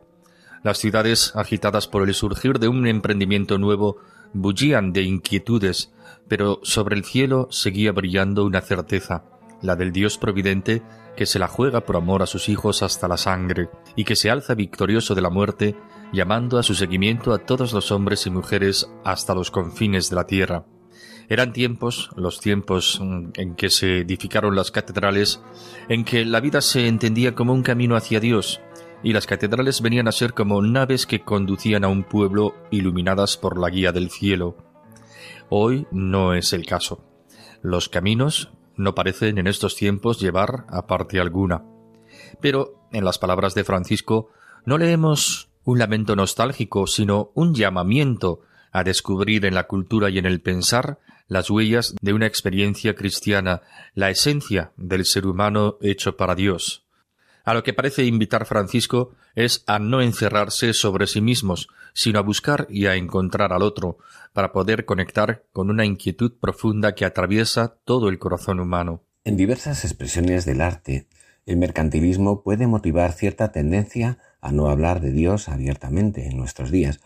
Las 0.64 0.78
ciudades, 0.78 1.34
agitadas 1.36 1.88
por 1.88 2.08
el 2.08 2.14
surgir 2.14 2.60
de 2.60 2.68
un 2.68 2.88
emprendimiento 2.88 3.58
nuevo, 3.58 3.98
bullían 4.34 4.94
de 4.94 5.02
inquietudes, 5.02 5.92
pero 6.28 6.60
sobre 6.64 6.96
el 6.96 7.04
cielo 7.04 7.48
seguía 7.52 7.92
brillando 7.92 8.46
una 8.46 8.62
certeza, 8.62 9.26
la 9.62 9.76
del 9.76 9.92
Dios 9.92 10.18
providente 10.18 10.82
que 11.18 11.26
se 11.26 11.40
la 11.40 11.48
juega 11.48 11.82
por 11.82 11.98
amor 11.98 12.24
a 12.24 12.28
sus 12.28 12.48
hijos 12.48 12.84
hasta 12.84 13.08
la 13.08 13.18
sangre, 13.18 13.70
y 13.96 14.06
que 14.06 14.16
se 14.16 14.30
alza 14.30 14.56
victorioso 14.56 15.14
de 15.16 15.22
la 15.22 15.30
muerte, 15.30 15.76
llamando 16.14 16.58
a 16.58 16.64
su 16.64 16.74
seguimiento 16.74 17.34
a 17.34 17.40
todos 17.40 17.74
los 17.74 17.92
hombres 17.92 18.26
y 18.26 18.30
mujeres 18.30 18.90
hasta 19.04 19.36
los 19.36 19.52
confines 19.52 20.10
de 20.10 20.16
la 20.16 20.26
tierra. 20.26 20.66
Eran 21.30 21.54
tiempos, 21.54 22.10
los 22.16 22.40
tiempos 22.40 23.00
mm, 23.02 23.30
en 23.36 23.56
que 23.56 23.70
se 23.70 24.00
edificaron 24.00 24.56
las 24.56 24.72
catedrales, 24.72 25.42
en 25.90 26.04
que 26.04 26.26
la 26.26 26.40
vida 26.40 26.62
se 26.62 26.88
entendía 26.88 27.36
como 27.36 27.54
un 27.54 27.64
camino 27.64 27.96
hacia 27.96 28.20
Dios, 28.20 28.62
y 29.04 29.14
las 29.14 29.26
catedrales 29.26 29.82
venían 29.82 30.08
a 30.08 30.12
ser 30.12 30.34
como 30.34 30.62
naves 30.62 31.06
que 31.06 31.22
conducían 31.22 31.84
a 31.84 31.88
un 31.88 32.04
pueblo 32.04 32.56
iluminadas 32.70 33.38
por 33.38 33.60
la 33.60 33.70
guía 33.70 33.92
del 33.92 34.10
cielo. 34.10 34.58
Hoy 35.50 35.88
no 35.92 36.34
es 36.34 36.54
el 36.54 36.66
caso. 36.66 37.04
Los 37.62 37.90
caminos 37.90 38.52
no 38.76 38.96
parecen 38.96 39.38
en 39.38 39.48
estos 39.48 39.76
tiempos 39.76 40.20
llevar 40.20 40.66
a 40.70 40.88
parte 40.88 41.20
alguna. 41.20 41.64
Pero 42.40 42.88
en 42.92 43.06
las 43.06 43.18
palabras 43.18 43.54
de 43.54 43.64
Francisco 43.64 44.30
no 44.66 44.78
leemos 44.78 45.50
un 45.64 45.80
lamento 45.80 46.16
nostálgico, 46.16 46.88
sino 46.88 47.32
un 47.34 47.54
llamamiento 47.54 48.42
a 48.72 48.84
descubrir 48.84 49.46
en 49.46 49.56
la 49.56 49.68
cultura 49.68 50.10
y 50.10 50.18
en 50.18 50.26
el 50.26 50.42
pensar 50.42 51.00
las 51.32 51.50
huellas 51.50 51.96
de 52.02 52.12
una 52.12 52.28
experiencia 52.28 52.94
cristiana, 52.94 53.62
la 53.94 54.10
esencia 54.10 54.74
del 54.76 55.06
ser 55.06 55.26
humano 55.26 55.78
hecho 55.80 56.18
para 56.18 56.36
Dios. 56.36 56.86
A 57.46 57.54
lo 57.54 57.64
que 57.64 57.72
parece 57.72 58.04
invitar 58.04 58.46
Francisco 58.46 59.14
es 59.34 59.64
a 59.66 59.80
no 59.80 60.02
encerrarse 60.02 60.74
sobre 60.74 61.08
sí 61.08 61.22
mismos, 61.22 61.70
sino 61.94 62.20
a 62.20 62.22
buscar 62.22 62.68
y 62.70 62.88
a 62.88 62.96
encontrar 62.96 63.54
al 63.54 63.62
otro, 63.62 63.98
para 64.34 64.52
poder 64.52 64.84
conectar 64.84 65.46
con 65.54 65.70
una 65.70 65.86
inquietud 65.86 66.34
profunda 66.38 66.96
que 66.96 67.06
atraviesa 67.06 67.78
todo 67.86 68.10
el 68.10 68.20
corazón 68.20 68.60
humano. 68.60 69.02
En 69.24 69.38
diversas 69.38 69.86
expresiones 69.86 70.44
del 70.44 70.60
arte, 70.60 71.08
el 71.46 71.56
mercantilismo 71.56 72.44
puede 72.44 72.68
motivar 72.68 73.14
cierta 73.14 73.54
tendencia 73.54 74.18
a 74.42 74.52
no 74.52 74.68
hablar 74.68 75.00
de 75.00 75.14
Dios 75.14 75.48
abiertamente 75.48 76.28
en 76.28 76.36
nuestros 76.36 76.72
días, 76.72 77.00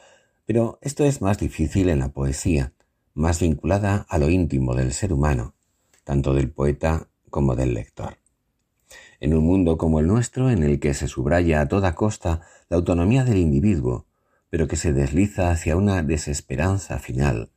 pero 0.48 0.80
esto 0.82 1.06
es 1.06 1.22
más 1.22 1.38
difícil 1.38 1.90
en 1.90 2.00
la 2.00 2.10
poesía, 2.10 2.74
más 3.16 3.40
vinculada 3.40 4.06
a 4.10 4.18
lo 4.18 4.30
íntimo 4.30 4.76
del 4.76 4.92
ser 4.94 5.14
humano, 5.14 5.56
tanto 6.04 6.34
del 6.34 6.52
poeta 6.52 7.08
como 7.30 7.56
del 7.56 7.74
lector. 7.74 8.18
En 9.20 9.34
un 9.34 9.46
mundo 9.46 9.78
como 9.78 10.00
el 10.00 10.08
nuestro, 10.08 10.50
en 10.52 10.64
el 10.64 10.80
que 10.80 10.94
se 10.94 11.08
subraya 11.08 11.62
a 11.62 11.68
toda 11.68 11.96
costa 11.96 12.42
la 12.70 12.78
autonomía 12.78 13.24
del 13.24 13.38
individuo, 13.38 14.06
pero 14.50 14.68
que 14.68 14.76
se 14.76 14.94
desliza 14.94 15.50
hacia 15.50 15.78
una 15.78 16.04
desesperanza 16.04 17.00
final, 17.00 17.52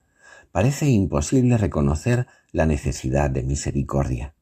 parece 0.53 0.89
imposible 0.89 1.59
reconocer 1.59 2.26
la 2.53 2.64
necesidad 2.64 3.28
de 3.28 3.43
misericordia. 3.43 4.35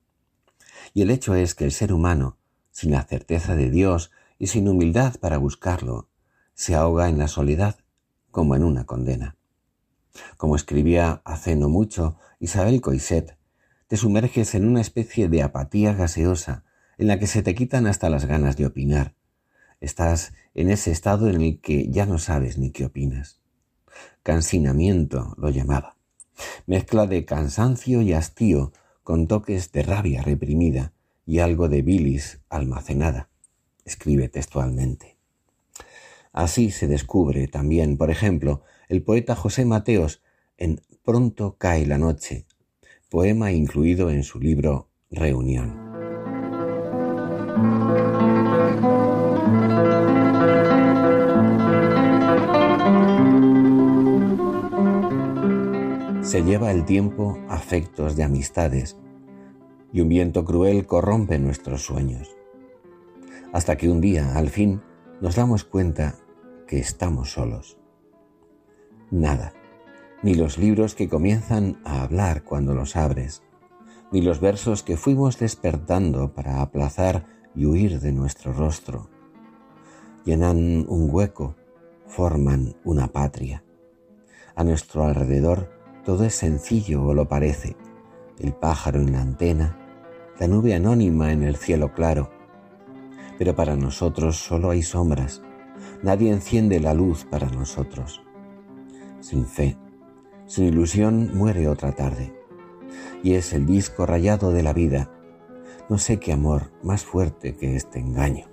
Y 0.92 1.02
el 1.02 1.10
hecho 1.10 1.34
es 1.34 1.54
que 1.54 1.64
el 1.64 1.72
ser 1.72 1.92
humano, 1.92 2.36
sin 2.70 2.92
la 2.92 3.02
certeza 3.02 3.56
de 3.56 3.70
Dios 3.70 4.10
y 4.38 4.48
sin 4.48 4.68
humildad 4.68 5.16
para 5.18 5.38
buscarlo, 5.38 6.08
se 6.54 6.74
ahoga 6.74 7.08
en 7.08 7.18
la 7.18 7.28
soledad 7.28 7.76
como 8.30 8.54
en 8.54 8.64
una 8.64 8.84
condena. 8.84 9.35
Como 10.36 10.56
escribía 10.56 11.22
hace 11.24 11.56
no 11.56 11.68
mucho 11.68 12.16
Isabel 12.40 12.80
Coiset, 12.80 13.36
te 13.88 13.96
sumerges 13.96 14.54
en 14.54 14.66
una 14.66 14.80
especie 14.80 15.28
de 15.28 15.42
apatía 15.42 15.92
gaseosa 15.92 16.64
en 16.98 17.08
la 17.08 17.18
que 17.18 17.26
se 17.26 17.42
te 17.42 17.54
quitan 17.54 17.86
hasta 17.86 18.10
las 18.10 18.24
ganas 18.24 18.56
de 18.56 18.66
opinar. 18.66 19.14
Estás 19.80 20.32
en 20.54 20.70
ese 20.70 20.90
estado 20.90 21.28
en 21.28 21.40
el 21.40 21.60
que 21.60 21.90
ya 21.90 22.06
no 22.06 22.18
sabes 22.18 22.58
ni 22.58 22.70
qué 22.70 22.86
opinas. 22.86 23.40
Cansinamiento 24.22 25.34
lo 25.38 25.50
llamaba. 25.50 25.96
Mezcla 26.66 27.06
de 27.06 27.24
cansancio 27.24 28.02
y 28.02 28.12
hastío 28.12 28.72
con 29.02 29.28
toques 29.28 29.72
de 29.72 29.82
rabia 29.82 30.22
reprimida 30.22 30.92
y 31.24 31.38
algo 31.40 31.68
de 31.68 31.82
bilis 31.82 32.40
almacenada. 32.48 33.28
Escribe 33.84 34.28
textualmente. 34.28 35.16
Así 36.32 36.70
se 36.70 36.86
descubre 36.86 37.48
también, 37.48 37.96
por 37.96 38.10
ejemplo, 38.10 38.62
el 38.88 39.02
poeta 39.02 39.34
José 39.34 39.64
Mateos 39.64 40.22
en 40.56 40.80
Pronto 41.04 41.56
cae 41.58 41.86
la 41.86 41.98
noche, 41.98 42.46
poema 43.08 43.52
incluido 43.52 44.10
en 44.10 44.22
su 44.22 44.40
libro 44.40 44.88
Reunión. 45.10 45.86
Se 56.22 56.42
lleva 56.42 56.72
el 56.72 56.84
tiempo 56.84 57.38
afectos 57.48 58.16
de 58.16 58.24
amistades 58.24 58.96
y 59.92 60.00
un 60.00 60.08
viento 60.08 60.44
cruel 60.44 60.86
corrompe 60.86 61.38
nuestros 61.38 61.82
sueños. 61.82 62.36
Hasta 63.52 63.76
que 63.76 63.88
un 63.88 64.00
día, 64.00 64.36
al 64.36 64.50
fin, 64.50 64.82
nos 65.20 65.36
damos 65.36 65.64
cuenta 65.64 66.16
que 66.66 66.78
estamos 66.78 67.32
solos. 67.32 67.78
Nada, 69.10 69.52
ni 70.22 70.34
los 70.34 70.58
libros 70.58 70.94
que 70.94 71.08
comienzan 71.08 71.80
a 71.84 72.02
hablar 72.02 72.42
cuando 72.42 72.74
los 72.74 72.96
abres, 72.96 73.42
ni 74.10 74.20
los 74.20 74.40
versos 74.40 74.82
que 74.82 74.96
fuimos 74.96 75.38
despertando 75.38 76.32
para 76.32 76.60
aplazar 76.60 77.26
y 77.54 77.66
huir 77.66 78.00
de 78.00 78.12
nuestro 78.12 78.52
rostro, 78.52 79.08
llenan 80.24 80.84
un 80.88 81.08
hueco, 81.10 81.54
forman 82.06 82.74
una 82.84 83.06
patria. 83.06 83.62
A 84.56 84.64
nuestro 84.64 85.04
alrededor 85.04 85.70
todo 86.04 86.24
es 86.24 86.34
sencillo 86.34 87.04
o 87.04 87.14
lo 87.14 87.28
parece. 87.28 87.76
El 88.38 88.52
pájaro 88.52 89.00
en 89.00 89.12
la 89.12 89.20
antena, 89.20 89.78
la 90.38 90.48
nube 90.48 90.74
anónima 90.74 91.32
en 91.32 91.42
el 91.42 91.56
cielo 91.56 91.92
claro. 91.92 92.30
Pero 93.38 93.54
para 93.54 93.76
nosotros 93.76 94.36
solo 94.36 94.70
hay 94.70 94.82
sombras. 94.82 95.42
Nadie 96.02 96.32
enciende 96.32 96.80
la 96.80 96.94
luz 96.94 97.24
para 97.24 97.48
nosotros. 97.48 98.25
Sin 99.20 99.46
fe, 99.46 99.76
sin 100.46 100.66
ilusión 100.66 101.36
muere 101.36 101.68
otra 101.68 101.92
tarde. 101.92 102.32
Y 103.22 103.34
es 103.34 103.52
el 103.52 103.66
disco 103.66 104.06
rayado 104.06 104.52
de 104.52 104.62
la 104.62 104.72
vida. 104.72 105.10
No 105.88 105.98
sé 105.98 106.18
qué 106.18 106.32
amor 106.32 106.70
más 106.82 107.04
fuerte 107.04 107.56
que 107.56 107.76
este 107.76 107.98
engaño. 107.98 108.46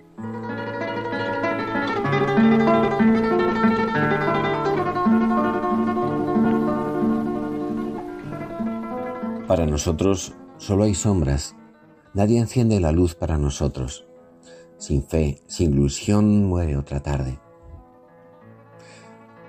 Para 9.48 9.66
nosotros 9.68 10.34
solo 10.58 10.84
hay 10.86 10.96
sombras. 10.96 11.56
Nadie 12.14 12.40
enciende 12.40 12.80
la 12.80 12.92
luz 12.92 13.14
para 13.14 13.38
nosotros. 13.38 14.08
Sin 14.78 15.04
fe, 15.04 15.42
sin 15.48 15.74
ilusión, 15.74 16.46
muere 16.46 16.76
otra 16.78 17.02
tarde. 17.02 17.40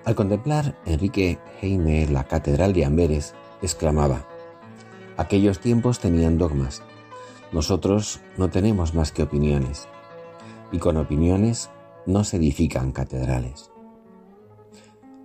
Al 0.05 0.14
contemplar 0.14 0.76
Enrique 0.84 1.38
Heine 1.62 2.07
la 2.07 2.24
catedral 2.24 2.74
de 2.74 2.84
Amberes, 2.84 3.34
exclamaba, 3.62 4.26
aquellos 5.16 5.61
tiempos 5.61 5.98
tenían 5.98 6.36
dogmas, 6.36 6.82
nosotros 7.52 8.20
no 8.36 8.50
tenemos 8.50 8.94
más 8.94 9.12
que 9.12 9.22
opiniones, 9.22 9.88
y 10.72 10.78
con 10.78 10.98
opiniones 10.98 11.70
no 12.05 12.22
se 12.24 12.36
edifican 12.36 12.92
catedrales. 12.92 13.70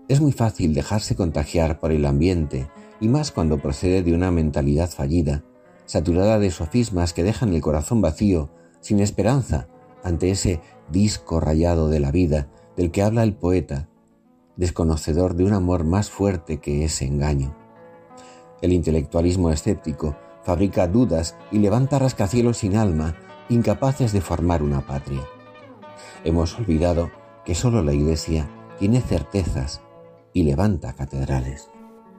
Es 0.08 0.22
muy 0.22 0.32
fácil 0.32 0.74
dejarse 0.74 1.16
contagiar 1.16 1.80
por 1.80 1.92
el 1.92 2.06
ambiente 2.06 2.70
y 3.02 3.10
más 3.10 3.32
cuando 3.32 3.60
procede 3.60 4.02
de 4.02 4.14
una 4.14 4.32
mentalidad 4.32 4.90
fallida, 4.90 5.44
saturada 5.86 6.40
de 6.40 6.52
sofismas 6.52 7.12
que 7.14 7.24
dejan 7.24 7.54
el 7.54 7.62
corazón 7.62 8.00
vacío, 8.00 8.50
sin 8.80 9.02
esperanza, 9.02 9.68
ante 10.04 10.32
ese 10.32 10.62
disco 10.90 11.42
rayado 11.42 11.90
de 11.90 12.00
la 12.00 12.12
vida 12.12 12.48
del 12.78 12.92
que 12.92 13.04
habla 13.04 13.24
el 13.24 13.34
poeta, 13.34 13.90
desconocedor 14.60 15.36
de 15.36 15.46
un 15.46 15.54
amor 15.54 15.86
más 15.86 16.10
fuerte 16.10 16.60
que 16.60 16.84
ese 16.84 17.06
engaño. 17.06 17.56
El 18.62 18.74
intelectualismo 18.74 19.52
escéptico 19.52 20.18
fabrica 20.44 20.86
dudas 20.86 21.38
y 21.50 21.60
levanta 21.60 21.98
rascacielos 21.98 22.58
sin 22.58 22.76
alma, 22.76 23.16
incapaces 23.48 24.12
de 24.12 24.20
formar 24.20 24.62
una 24.62 24.86
patria. 24.86 25.26
Hemos 26.26 26.60
olvidado 26.60 27.10
que 27.46 27.56
solo 27.56 27.82
la 27.82 27.94
Iglesia 27.94 28.50
tiene 28.78 29.00
certezas 29.00 29.82
y 30.34 30.44
levanta 30.44 30.94
catedrales. 30.94 31.70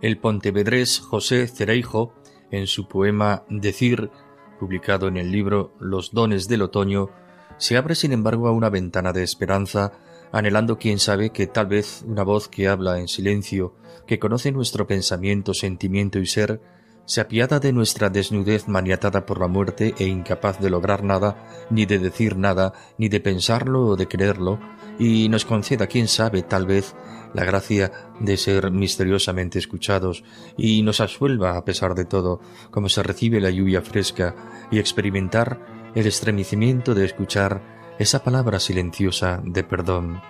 El 0.00 0.16
pontevedrés 0.18 0.98
José 0.98 1.46
Cereijo, 1.46 2.14
en 2.50 2.66
su 2.66 2.88
poema 2.88 3.44
Decir, 3.50 4.10
publicado 4.58 5.08
en 5.08 5.18
el 5.18 5.30
libro 5.30 5.74
Los 5.78 6.12
dones 6.12 6.48
del 6.48 6.62
otoño, 6.62 7.10
se 7.58 7.76
abre 7.76 7.94
sin 7.94 8.12
embargo 8.12 8.48
a 8.48 8.52
una 8.52 8.70
ventana 8.70 9.12
de 9.12 9.22
esperanza, 9.22 9.92
anhelando 10.32 10.78
quién 10.78 10.98
sabe 10.98 11.30
que 11.30 11.46
tal 11.46 11.66
vez 11.66 12.04
una 12.06 12.22
voz 12.22 12.48
que 12.48 12.68
habla 12.68 12.98
en 12.98 13.08
silencio, 13.08 13.74
que 14.06 14.18
conoce 14.18 14.52
nuestro 14.52 14.86
pensamiento, 14.86 15.54
sentimiento 15.54 16.18
y 16.18 16.26
ser, 16.26 16.60
se 17.04 17.20
apiada 17.20 17.58
de 17.58 17.72
nuestra 17.72 18.08
desnudez 18.08 18.68
maniatada 18.68 19.26
por 19.26 19.40
la 19.40 19.48
muerte 19.48 19.94
e 19.98 20.04
incapaz 20.04 20.60
de 20.60 20.70
lograr 20.70 21.02
nada, 21.02 21.66
ni 21.68 21.84
de 21.84 21.98
decir 21.98 22.36
nada, 22.36 22.72
ni 22.98 23.08
de 23.08 23.18
pensarlo 23.20 23.86
o 23.86 23.96
de 23.96 24.06
creerlo, 24.06 24.60
y 24.98 25.28
nos 25.28 25.44
conceda, 25.44 25.88
quién 25.88 26.06
sabe, 26.06 26.42
tal 26.42 26.66
vez, 26.66 26.94
la 27.34 27.44
gracia 27.44 27.90
de 28.20 28.36
ser 28.36 28.70
misteriosamente 28.70 29.58
escuchados 29.58 30.24
y 30.56 30.82
nos 30.82 31.00
asuelva 31.00 31.56
a 31.56 31.64
pesar 31.64 31.94
de 31.94 32.04
todo, 32.04 32.40
como 32.70 32.88
se 32.88 33.02
recibe 33.02 33.40
la 33.40 33.50
lluvia 33.50 33.82
fresca, 33.82 34.36
y 34.70 34.78
experimentar 34.78 35.90
el 35.96 36.06
estremecimiento 36.06 36.94
de 36.94 37.06
escuchar 37.06 37.79
esa 38.00 38.24
palabra 38.24 38.58
silenciosa 38.60 39.42
de 39.44 39.62
perdón. 39.62 40.22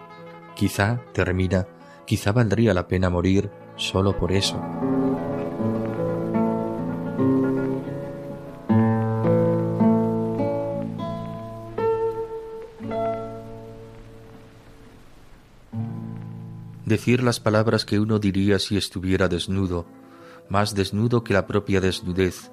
Quizá, 0.57 1.01
termina, 1.13 1.69
quizá 2.05 2.33
valdría 2.33 2.75
la 2.75 2.89
pena 2.89 3.11
morir 3.11 3.49
solo 3.77 4.19
por 4.19 4.33
eso. 4.33 4.61
decir 16.85 17.23
las 17.23 17.39
palabras 17.39 17.85
que 17.85 18.01
uno 18.01 18.19
diría 18.19 18.59
si 18.59 18.77
estuviera 18.77 19.29
desnudo, 19.29 19.87
más 20.49 20.75
desnudo 20.75 21.23
que 21.23 21.33
la 21.33 21.47
propia 21.47 21.81
desnudez, 21.81 22.51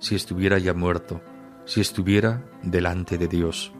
si 0.00 0.16
estuviera 0.16 0.58
ya 0.58 0.74
muerto, 0.74 1.20
si 1.66 1.80
estuviera 1.80 2.50
delante 2.64 3.16
de 3.16 3.28
Dios. 3.28 3.75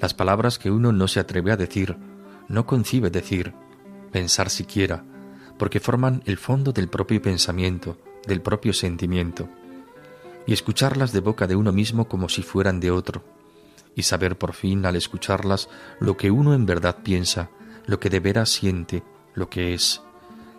Las 0.00 0.14
palabras 0.14 0.58
que 0.58 0.70
uno 0.70 0.92
no 0.92 1.08
se 1.08 1.20
atreve 1.20 1.52
a 1.52 1.56
decir, 1.56 1.96
no 2.48 2.66
concibe 2.66 3.10
decir, 3.10 3.54
pensar 4.12 4.50
siquiera, 4.50 5.04
porque 5.58 5.80
forman 5.80 6.22
el 6.26 6.36
fondo 6.36 6.72
del 6.72 6.88
propio 6.88 7.20
pensamiento, 7.22 7.98
del 8.26 8.42
propio 8.42 8.72
sentimiento, 8.72 9.48
y 10.46 10.52
escucharlas 10.52 11.12
de 11.12 11.20
boca 11.20 11.46
de 11.46 11.56
uno 11.56 11.72
mismo 11.72 12.08
como 12.08 12.28
si 12.28 12.42
fueran 12.42 12.78
de 12.78 12.90
otro, 12.90 13.24
y 13.94 14.02
saber 14.02 14.36
por 14.36 14.52
fin 14.52 14.84
al 14.84 14.96
escucharlas 14.96 15.68
lo 15.98 16.16
que 16.16 16.30
uno 16.30 16.54
en 16.54 16.66
verdad 16.66 16.98
piensa, 17.02 17.50
lo 17.86 17.98
que 17.98 18.10
de 18.10 18.20
veras 18.20 18.50
siente, 18.50 19.02
lo 19.34 19.48
que 19.48 19.74
es, 19.74 20.02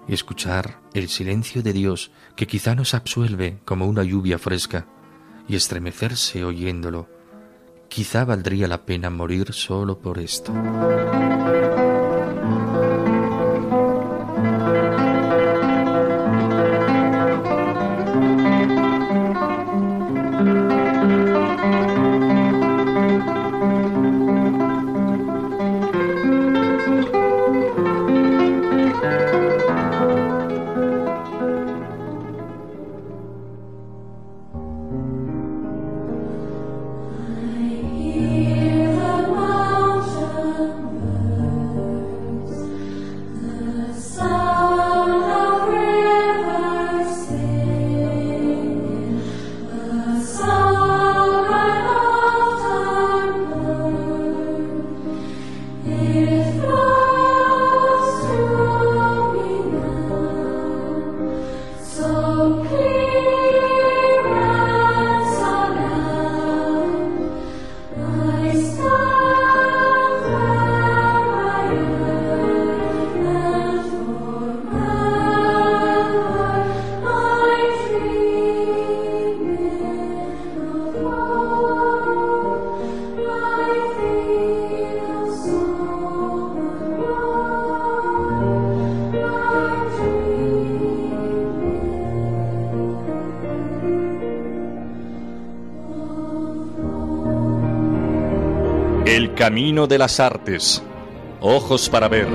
y 0.07 0.13
escuchar 0.13 0.79
el 0.93 1.09
silencio 1.09 1.61
de 1.61 1.73
Dios 1.73 2.11
que 2.35 2.47
quizá 2.47 2.73
nos 2.73 2.93
absuelve 2.93 3.59
como 3.65 3.85
una 3.85 4.03
lluvia 4.03 4.39
fresca, 4.39 4.87
y 5.47 5.55
estremecerse 5.55 6.43
oyéndolo. 6.43 7.16
Quizá 7.89 8.25
valdría 8.25 8.67
la 8.67 8.85
pena 8.85 9.09
morir 9.09 9.53
solo 9.53 9.97
por 9.99 10.19
esto. 10.19 10.53
Camino 99.47 99.87
de 99.87 99.97
las 99.97 100.19
artes. 100.19 100.83
Ojos 101.39 101.87
para 101.87 102.09
ver. 102.09 102.27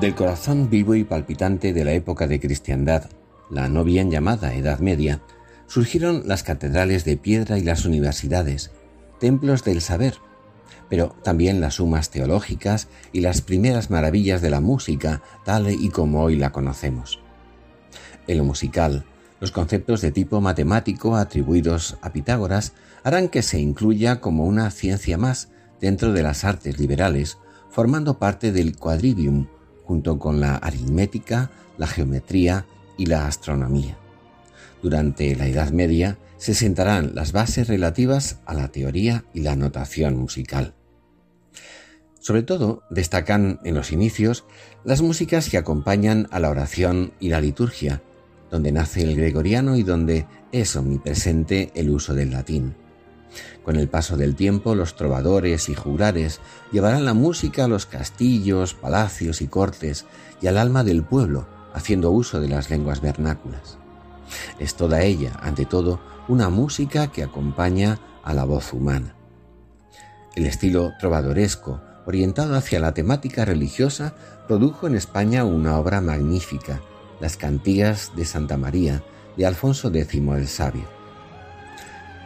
Del 0.00 0.14
corazón 0.14 0.70
vivo 0.70 0.94
y 0.94 1.04
palpitante 1.04 1.74
de 1.74 1.84
la 1.84 1.92
época 1.92 2.26
de 2.26 2.40
cristiandad, 2.40 3.10
la 3.50 3.68
no 3.68 3.84
bien 3.84 4.10
llamada 4.10 4.54
Edad 4.54 4.78
Media, 4.78 5.20
surgieron 5.66 6.22
las 6.24 6.42
catedrales 6.42 7.04
de 7.04 7.18
piedra 7.18 7.58
y 7.58 7.64
las 7.64 7.84
universidades, 7.84 8.70
templos 9.20 9.62
del 9.62 9.82
saber, 9.82 10.14
pero 10.88 11.14
también 11.22 11.60
las 11.60 11.74
sumas 11.74 12.10
teológicas 12.10 12.88
y 13.12 13.20
las 13.20 13.40
primeras 13.40 13.90
maravillas 13.90 14.42
de 14.42 14.50
la 14.50 14.60
música 14.60 15.22
tal 15.44 15.70
y 15.70 15.88
como 15.90 16.22
hoy 16.22 16.36
la 16.36 16.52
conocemos. 16.52 17.20
En 18.26 18.38
lo 18.38 18.44
musical, 18.44 19.04
los 19.40 19.52
conceptos 19.52 20.00
de 20.00 20.10
tipo 20.10 20.40
matemático 20.40 21.16
atribuidos 21.16 21.96
a 22.02 22.12
Pitágoras 22.12 22.72
harán 23.04 23.28
que 23.28 23.42
se 23.42 23.60
incluya 23.60 24.20
como 24.20 24.44
una 24.44 24.70
ciencia 24.70 25.16
más 25.16 25.48
dentro 25.80 26.12
de 26.12 26.22
las 26.22 26.44
artes 26.44 26.78
liberales, 26.78 27.38
formando 27.70 28.18
parte 28.18 28.50
del 28.52 28.76
quadrivium 28.76 29.46
junto 29.84 30.18
con 30.18 30.40
la 30.40 30.56
aritmética, 30.56 31.50
la 31.78 31.86
geometría 31.86 32.66
y 32.96 33.06
la 33.06 33.26
astronomía. 33.26 33.96
Durante 34.82 35.34
la 35.36 35.46
Edad 35.46 35.70
Media 35.70 36.18
se 36.36 36.54
sentarán 36.54 37.14
las 37.14 37.32
bases 37.32 37.68
relativas 37.68 38.40
a 38.46 38.54
la 38.54 38.68
teoría 38.68 39.24
y 39.32 39.40
la 39.40 39.56
notación 39.56 40.16
musical. 40.16 40.74
Sobre 42.28 42.42
todo 42.42 42.82
destacan 42.90 43.58
en 43.64 43.74
los 43.74 43.90
inicios 43.90 44.44
las 44.84 45.00
músicas 45.00 45.48
que 45.48 45.56
acompañan 45.56 46.28
a 46.30 46.38
la 46.40 46.50
oración 46.50 47.14
y 47.20 47.30
la 47.30 47.40
liturgia, 47.40 48.02
donde 48.50 48.70
nace 48.70 49.00
el 49.00 49.16
gregoriano 49.16 49.78
y 49.78 49.82
donde 49.82 50.26
es 50.52 50.76
omnipresente 50.76 51.72
el 51.74 51.88
uso 51.88 52.12
del 52.12 52.32
latín. 52.32 52.74
Con 53.64 53.76
el 53.76 53.88
paso 53.88 54.18
del 54.18 54.34
tiempo, 54.36 54.74
los 54.74 54.94
trovadores 54.94 55.70
y 55.70 55.74
juglares 55.74 56.42
llevarán 56.70 57.06
la 57.06 57.14
música 57.14 57.64
a 57.64 57.68
los 57.68 57.86
castillos, 57.86 58.74
palacios 58.74 59.40
y 59.40 59.46
cortes 59.46 60.04
y 60.42 60.48
al 60.48 60.58
alma 60.58 60.84
del 60.84 61.04
pueblo, 61.04 61.48
haciendo 61.72 62.10
uso 62.10 62.42
de 62.42 62.48
las 62.48 62.68
lenguas 62.68 63.00
vernáculas. 63.00 63.78
Es 64.58 64.74
toda 64.74 65.00
ella, 65.00 65.32
ante 65.40 65.64
todo, 65.64 65.98
una 66.28 66.50
música 66.50 67.10
que 67.10 67.22
acompaña 67.22 67.98
a 68.22 68.34
la 68.34 68.44
voz 68.44 68.74
humana. 68.74 69.14
El 70.36 70.44
estilo 70.44 70.92
trovadoresco, 71.00 71.80
orientado 72.08 72.56
hacia 72.56 72.80
la 72.80 72.94
temática 72.94 73.44
religiosa, 73.44 74.14
produjo 74.46 74.86
en 74.86 74.94
España 74.94 75.44
una 75.44 75.78
obra 75.78 76.00
magnífica, 76.00 76.80
las 77.20 77.36
Cantigas 77.36 78.12
de 78.16 78.24
Santa 78.24 78.56
María, 78.56 79.02
de 79.36 79.44
Alfonso 79.44 79.92
X 79.92 80.14
el 80.14 80.48
Sabio. 80.48 80.84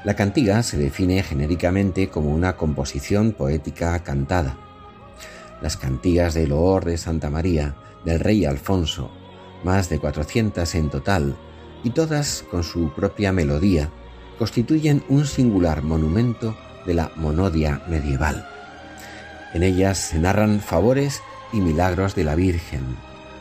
La 0.05 0.14
cantiga 0.14 0.62
se 0.62 0.78
define 0.78 1.24
genéricamente 1.24 2.09
como 2.11 2.30
una 2.30 2.57
composición 2.57 3.33
poética 3.33 3.99
cantada. 4.05 4.57
Las 5.61 5.76
cantigas 5.76 6.35
de 6.35 6.47
loor 6.47 6.85
de 6.85 6.97
Santa 6.97 7.28
María 7.28 7.74
del 8.05 8.20
rey 8.20 8.45
Alfonso, 8.45 9.11
más 9.64 9.89
de 9.89 9.99
400 9.99 10.72
en 10.76 10.91
total, 10.91 11.37
y 11.83 11.91
todas 11.91 12.45
con 12.49 12.62
su 12.62 12.95
propia 12.95 13.33
melodía, 13.33 13.91
constituyen 14.39 15.03
un 15.09 15.26
singular 15.26 15.83
monumento 15.83 16.57
de 16.87 16.95
la 16.95 17.11
monodia 17.16 17.83
medieval. 17.89 18.51
En 19.55 19.62
ellas 19.62 19.98
se 19.98 20.18
narran 20.18 20.61
favores 20.61 21.22
y 21.53 21.61
milagros 21.61 22.14
de 22.14 22.24
la 22.24 22.34
Virgen. 22.34 22.96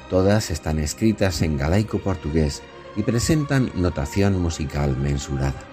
Todas 0.09 0.51
están 0.51 0.80
escritas 0.80 1.41
en 1.41 1.57
galaico 1.57 1.99
portugués 1.99 2.62
y 2.95 3.03
presentan 3.03 3.72
notación 3.76 4.41
musical 4.41 4.97
mensurada. 4.97 5.64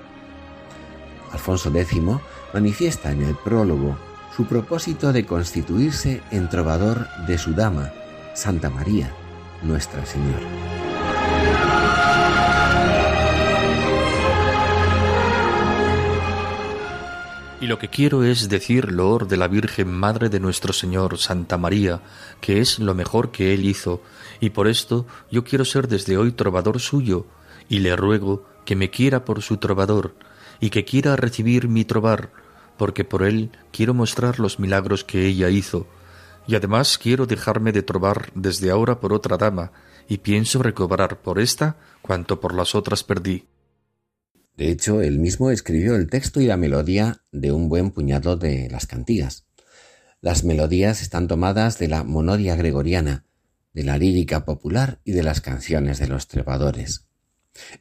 Alfonso 1.32 1.70
X 1.74 2.00
manifiesta 2.54 3.10
en 3.10 3.22
el 3.22 3.34
prólogo 3.34 3.98
su 4.36 4.46
propósito 4.46 5.12
de 5.12 5.26
constituirse 5.26 6.22
en 6.30 6.48
trovador 6.48 7.08
de 7.26 7.38
su 7.38 7.54
dama, 7.54 7.92
Santa 8.34 8.70
María, 8.70 9.12
Nuestra 9.62 10.06
Señora. 10.06 10.87
Y 17.60 17.66
lo 17.66 17.78
que 17.78 17.88
quiero 17.88 18.22
es 18.22 18.48
decir 18.48 18.92
loor 18.92 19.26
de 19.26 19.36
la 19.36 19.48
Virgen 19.48 19.90
Madre 19.90 20.28
de 20.28 20.38
nuestro 20.38 20.72
Señor, 20.72 21.18
Santa 21.18 21.58
María, 21.58 22.02
que 22.40 22.60
es 22.60 22.78
lo 22.78 22.94
mejor 22.94 23.32
que 23.32 23.52
Él 23.52 23.64
hizo, 23.64 24.00
y 24.40 24.50
por 24.50 24.68
esto 24.68 25.06
yo 25.30 25.42
quiero 25.42 25.64
ser 25.64 25.88
desde 25.88 26.16
hoy 26.16 26.30
trovador 26.30 26.78
suyo, 26.78 27.26
y 27.68 27.80
le 27.80 27.96
ruego 27.96 28.44
que 28.64 28.76
me 28.76 28.90
quiera 28.90 29.24
por 29.24 29.42
su 29.42 29.56
trovador, 29.56 30.14
y 30.60 30.70
que 30.70 30.84
quiera 30.84 31.16
recibir 31.16 31.68
mi 31.68 31.84
trobar, 31.84 32.30
porque 32.76 33.04
por 33.04 33.22
él 33.24 33.50
quiero 33.72 33.92
mostrar 33.92 34.38
los 34.38 34.60
milagros 34.60 35.02
que 35.02 35.26
ella 35.26 35.50
hizo, 35.50 35.86
y 36.46 36.54
además 36.54 36.96
quiero 36.96 37.26
dejarme 37.26 37.72
de 37.72 37.82
trobar 37.82 38.30
desde 38.34 38.70
ahora 38.70 39.00
por 39.00 39.12
otra 39.12 39.36
dama, 39.36 39.72
y 40.08 40.18
pienso 40.18 40.62
recobrar 40.62 41.20
por 41.20 41.38
esta 41.38 41.76
cuanto 42.02 42.40
por 42.40 42.54
las 42.54 42.74
otras 42.74 43.02
perdí. 43.02 43.46
De 44.58 44.72
hecho, 44.72 45.02
él 45.02 45.20
mismo 45.20 45.52
escribió 45.52 45.94
el 45.94 46.10
texto 46.10 46.40
y 46.40 46.46
la 46.46 46.56
melodía 46.56 47.22
de 47.30 47.52
un 47.52 47.68
buen 47.68 47.92
puñado 47.92 48.36
de 48.36 48.68
las 48.68 48.88
cantigas. 48.88 49.46
Las 50.20 50.42
melodías 50.42 51.00
están 51.00 51.28
tomadas 51.28 51.78
de 51.78 51.86
la 51.86 52.02
monodia 52.02 52.56
gregoriana, 52.56 53.24
de 53.72 53.84
la 53.84 53.98
lírica 53.98 54.44
popular 54.44 54.98
y 55.04 55.12
de 55.12 55.22
las 55.22 55.40
canciones 55.40 56.00
de 56.00 56.08
los 56.08 56.26
trebadores. 56.26 57.06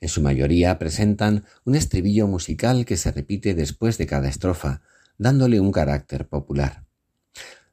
En 0.02 0.10
su 0.10 0.22
mayoría 0.22 0.78
presentan 0.78 1.46
un 1.66 1.74
estribillo 1.74 2.28
musical 2.28 2.86
que 2.86 2.96
se 2.96 3.12
repite 3.12 3.56
después 3.56 3.98
de 3.98 4.06
cada 4.06 4.30
estrofa, 4.30 4.82
dándole 5.18 5.60
un 5.60 5.72
carácter 5.72 6.28
popular. 6.28 6.84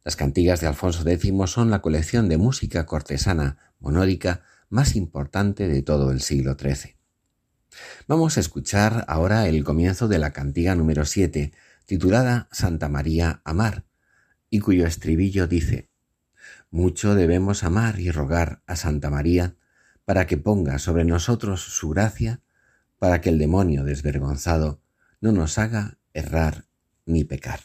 Las 0.02 0.16
cantigas 0.16 0.62
de 0.62 0.66
Alfonso 0.68 1.06
X 1.06 1.30
son 1.50 1.70
la 1.70 1.82
colección 1.82 2.30
de 2.30 2.38
música 2.38 2.86
cortesana 2.86 3.58
monódica 3.80 4.44
más 4.70 4.96
importante 4.96 5.68
de 5.68 5.82
todo 5.82 6.10
el 6.10 6.22
siglo 6.22 6.56
XIII. 6.58 6.93
Vamos 8.06 8.36
a 8.36 8.40
escuchar 8.40 9.04
ahora 9.08 9.48
el 9.48 9.64
comienzo 9.64 10.08
de 10.08 10.18
la 10.18 10.32
cantiga 10.32 10.74
número 10.74 11.04
7, 11.04 11.52
titulada 11.86 12.48
Santa 12.52 12.88
María 12.88 13.40
Amar, 13.44 13.84
y 14.50 14.60
cuyo 14.60 14.86
estribillo 14.86 15.46
dice 15.46 15.90
Mucho 16.70 17.14
debemos 17.14 17.64
amar 17.64 18.00
y 18.00 18.10
rogar 18.10 18.62
a 18.66 18.76
Santa 18.76 19.10
María 19.10 19.56
para 20.04 20.26
que 20.26 20.36
ponga 20.36 20.78
sobre 20.78 21.04
nosotros 21.04 21.62
su 21.62 21.90
gracia, 21.90 22.40
para 22.98 23.20
que 23.20 23.30
el 23.30 23.38
demonio 23.38 23.84
desvergonzado 23.84 24.80
no 25.20 25.32
nos 25.32 25.58
haga 25.58 25.98
errar 26.12 26.66
ni 27.06 27.24
pecar. 27.24 27.60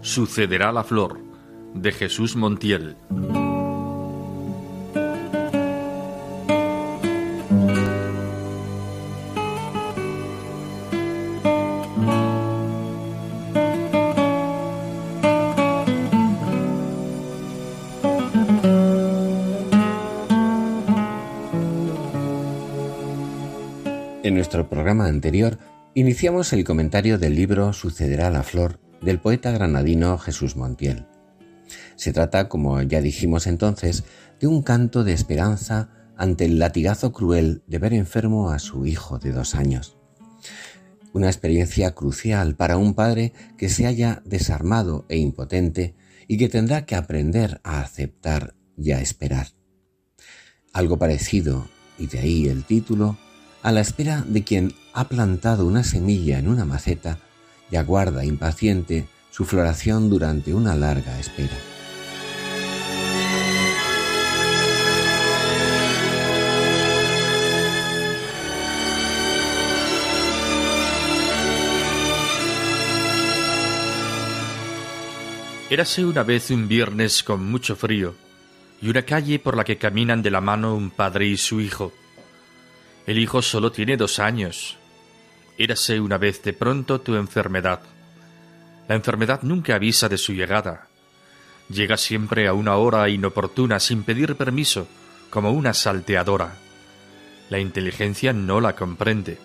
Sucederá 0.00 0.72
la 0.72 0.84
flor 0.84 1.20
de 1.74 1.92
Jesús 1.92 2.34
Montiel. 2.34 2.96
En 24.22 24.34
nuestro 24.34 24.70
programa 24.70 25.06
anterior 25.06 25.58
iniciamos 25.94 26.54
el 26.54 26.64
comentario 26.64 27.18
del 27.18 27.34
libro 27.34 27.74
Sucederá 27.74 28.30
la 28.30 28.42
flor 28.42 28.87
del 29.08 29.20
poeta 29.20 29.50
granadino 29.52 30.18
Jesús 30.18 30.54
Montiel. 30.54 31.06
Se 31.96 32.12
trata, 32.12 32.50
como 32.50 32.82
ya 32.82 33.00
dijimos 33.00 33.46
entonces, 33.46 34.04
de 34.38 34.46
un 34.46 34.60
canto 34.60 35.02
de 35.02 35.14
esperanza 35.14 35.88
ante 36.18 36.44
el 36.44 36.58
latigazo 36.58 37.10
cruel 37.10 37.62
de 37.66 37.78
ver 37.78 37.94
enfermo 37.94 38.50
a 38.50 38.58
su 38.58 38.84
hijo 38.84 39.18
de 39.18 39.32
dos 39.32 39.54
años. 39.54 39.96
Una 41.14 41.28
experiencia 41.28 41.92
crucial 41.92 42.54
para 42.54 42.76
un 42.76 42.92
padre 42.92 43.32
que 43.56 43.70
se 43.70 43.86
haya 43.86 44.20
desarmado 44.26 45.06
e 45.08 45.16
impotente 45.16 45.94
y 46.26 46.36
que 46.36 46.50
tendrá 46.50 46.84
que 46.84 46.94
aprender 46.94 47.62
a 47.64 47.80
aceptar 47.80 48.56
y 48.76 48.90
a 48.90 49.00
esperar. 49.00 49.46
Algo 50.74 50.98
parecido, 50.98 51.66
y 51.98 52.08
de 52.08 52.18
ahí 52.18 52.46
el 52.46 52.64
título, 52.64 53.16
a 53.62 53.72
la 53.72 53.80
espera 53.80 54.22
de 54.28 54.44
quien 54.44 54.74
ha 54.92 55.08
plantado 55.08 55.66
una 55.66 55.82
semilla 55.82 56.38
en 56.38 56.46
una 56.46 56.66
maceta 56.66 57.20
y 57.70 57.76
aguarda 57.76 58.24
impaciente 58.24 59.06
su 59.30 59.44
floración 59.44 60.10
durante 60.10 60.54
una 60.54 60.74
larga 60.74 61.18
espera. 61.18 61.56
Érase 75.70 76.02
una 76.02 76.22
vez 76.22 76.50
un 76.50 76.66
viernes 76.66 77.22
con 77.22 77.44
mucho 77.44 77.76
frío 77.76 78.14
y 78.80 78.88
una 78.88 79.02
calle 79.02 79.38
por 79.38 79.54
la 79.54 79.64
que 79.64 79.76
caminan 79.76 80.22
de 80.22 80.30
la 80.30 80.40
mano 80.40 80.74
un 80.74 80.90
padre 80.90 81.26
y 81.26 81.36
su 81.36 81.60
hijo. 81.60 81.92
El 83.06 83.18
hijo 83.18 83.42
solo 83.42 83.70
tiene 83.70 83.98
dos 83.98 84.18
años. 84.18 84.78
Érase 85.58 85.98
una 85.98 86.18
vez 86.18 86.40
de 86.44 86.52
pronto 86.52 87.00
tu 87.00 87.16
enfermedad. 87.16 87.80
La 88.86 88.94
enfermedad 88.94 89.42
nunca 89.42 89.74
avisa 89.74 90.08
de 90.08 90.16
su 90.16 90.32
llegada. 90.32 90.86
Llega 91.68 91.96
siempre 91.96 92.46
a 92.46 92.54
una 92.54 92.76
hora 92.76 93.08
inoportuna 93.08 93.80
sin 93.80 94.04
pedir 94.04 94.36
permiso, 94.36 94.86
como 95.30 95.50
una 95.50 95.74
salteadora. 95.74 96.54
La 97.50 97.58
inteligencia 97.58 98.32
no 98.32 98.60
la 98.60 98.76
comprende. 98.76 99.38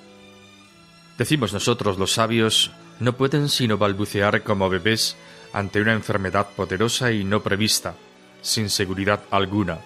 Decimos 1.18 1.52
nosotros 1.52 1.98
los 1.98 2.14
sabios, 2.14 2.72
no 3.00 3.18
pueden 3.18 3.50
sino 3.50 3.80
balbucear 3.80 4.44
como 4.44 4.70
bebés 4.70 5.18
ante 5.52 5.82
una 5.82 5.94
enfermedad 5.94 6.48
poderosa 6.56 7.12
y 7.12 7.24
no 7.24 7.42
prevista, 7.42 7.96
sin 8.44 8.70
seguridad 8.70 9.24
alguna. 9.32 9.80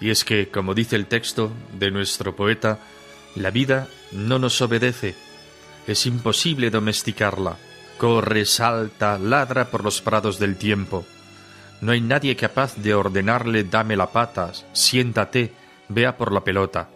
Y 0.00 0.10
es 0.10 0.22
que, 0.22 0.50
como 0.50 0.74
dice 0.74 0.96
el 0.96 1.06
texto 1.06 1.50
de 1.72 1.90
nuestro 1.90 2.36
poeta, 2.36 2.78
la 3.36 3.50
vida 3.50 3.88
no 4.14 4.38
nos 4.38 4.60
obedece, 4.62 5.14
es 5.86 6.06
imposible 6.06 6.70
domesticarla, 6.70 7.56
corre, 7.98 8.46
salta, 8.46 9.18
ladra 9.18 9.70
por 9.70 9.84
los 9.84 10.00
prados 10.00 10.38
del 10.38 10.56
tiempo. 10.56 11.04
No 11.80 11.92
hay 11.92 12.00
nadie 12.00 12.36
capaz 12.36 12.76
de 12.76 12.94
ordenarle 12.94 13.64
dame 13.64 13.96
la 13.96 14.10
patas, 14.10 14.64
siéntate, 14.72 15.52
vea 15.88 16.16
por 16.16 16.32
la 16.32 16.42
pelota. 16.42 16.88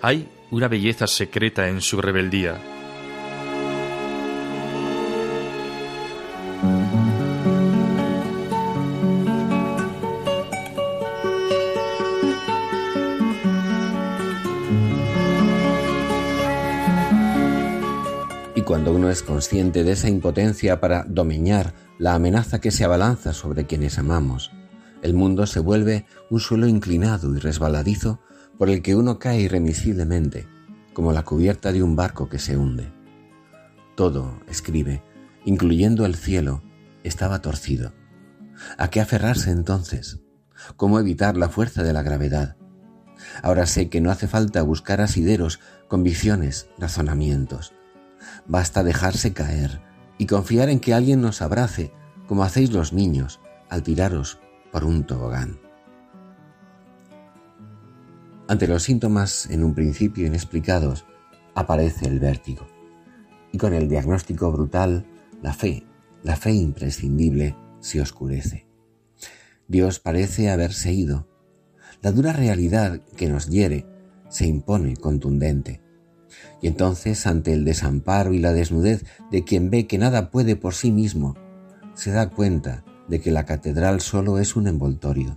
Hay 0.00 0.28
una 0.50 0.68
belleza 0.68 1.06
secreta 1.06 1.68
en 1.68 1.80
su 1.80 2.00
rebeldía. 2.00 2.73
Consciente 19.22 19.84
de 19.84 19.92
esa 19.92 20.08
impotencia 20.08 20.80
para 20.80 21.04
domeñar 21.04 21.74
la 21.98 22.14
amenaza 22.14 22.60
que 22.60 22.70
se 22.70 22.84
abalanza 22.84 23.32
sobre 23.32 23.66
quienes 23.66 23.98
amamos, 23.98 24.50
el 25.04 25.12
mundo 25.12 25.46
se 25.46 25.60
vuelve 25.60 26.06
un 26.30 26.40
suelo 26.40 26.66
inclinado 26.66 27.36
y 27.36 27.38
resbaladizo 27.38 28.20
por 28.56 28.70
el 28.70 28.80
que 28.80 28.96
uno 28.96 29.18
cae 29.18 29.42
irremisiblemente, 29.42 30.48
como 30.94 31.12
la 31.12 31.24
cubierta 31.24 31.72
de 31.72 31.82
un 31.82 31.94
barco 31.94 32.30
que 32.30 32.38
se 32.38 32.56
hunde. 32.56 32.90
Todo, 33.96 34.40
escribe, 34.48 35.02
incluyendo 35.44 36.06
el 36.06 36.14
cielo, 36.14 36.62
estaba 37.02 37.42
torcido. 37.42 37.92
¿A 38.78 38.88
qué 38.88 39.02
aferrarse 39.02 39.50
entonces? 39.50 40.20
¿Cómo 40.76 40.98
evitar 40.98 41.36
la 41.36 41.50
fuerza 41.50 41.82
de 41.82 41.92
la 41.92 42.02
gravedad? 42.02 42.56
Ahora 43.42 43.66
sé 43.66 43.90
que 43.90 44.00
no 44.00 44.10
hace 44.10 44.26
falta 44.26 44.62
buscar 44.62 45.02
asideros, 45.02 45.60
convicciones, 45.88 46.68
razonamientos. 46.78 47.74
Basta 48.46 48.82
dejarse 48.82 49.32
caer 49.32 49.80
y 50.18 50.26
confiar 50.26 50.68
en 50.68 50.80
que 50.80 50.94
alguien 50.94 51.20
nos 51.20 51.42
abrace, 51.42 51.92
como 52.26 52.44
hacéis 52.44 52.72
los 52.72 52.92
niños 52.92 53.40
al 53.68 53.82
tiraros 53.82 54.38
por 54.72 54.84
un 54.84 55.04
tobogán. 55.04 55.58
Ante 58.46 58.68
los 58.68 58.82
síntomas 58.82 59.48
en 59.50 59.64
un 59.64 59.74
principio 59.74 60.26
inexplicados, 60.26 61.06
aparece 61.54 62.06
el 62.06 62.20
vértigo. 62.20 62.66
Y 63.52 63.58
con 63.58 63.72
el 63.72 63.88
diagnóstico 63.88 64.52
brutal, 64.52 65.06
la 65.42 65.54
fe, 65.54 65.86
la 66.22 66.36
fe 66.36 66.52
imprescindible, 66.52 67.56
se 67.80 68.00
oscurece. 68.00 68.66
Dios 69.68 69.98
parece 69.98 70.50
haberse 70.50 70.92
ido. 70.92 71.26
La 72.02 72.12
dura 72.12 72.32
realidad 72.32 73.00
que 73.16 73.28
nos 73.28 73.48
hiere 73.48 73.86
se 74.28 74.46
impone 74.46 74.96
contundente. 74.96 75.80
Y 76.64 76.68
entonces, 76.68 77.26
ante 77.26 77.52
el 77.52 77.66
desamparo 77.66 78.32
y 78.32 78.38
la 78.38 78.54
desnudez 78.54 79.04
de 79.30 79.44
quien 79.44 79.68
ve 79.68 79.86
que 79.86 79.98
nada 79.98 80.30
puede 80.30 80.56
por 80.56 80.72
sí 80.72 80.92
mismo, 80.92 81.36
se 81.92 82.10
da 82.10 82.30
cuenta 82.30 82.86
de 83.06 83.20
que 83.20 83.30
la 83.30 83.44
catedral 83.44 84.00
solo 84.00 84.38
es 84.38 84.56
un 84.56 84.66
envoltorio, 84.66 85.36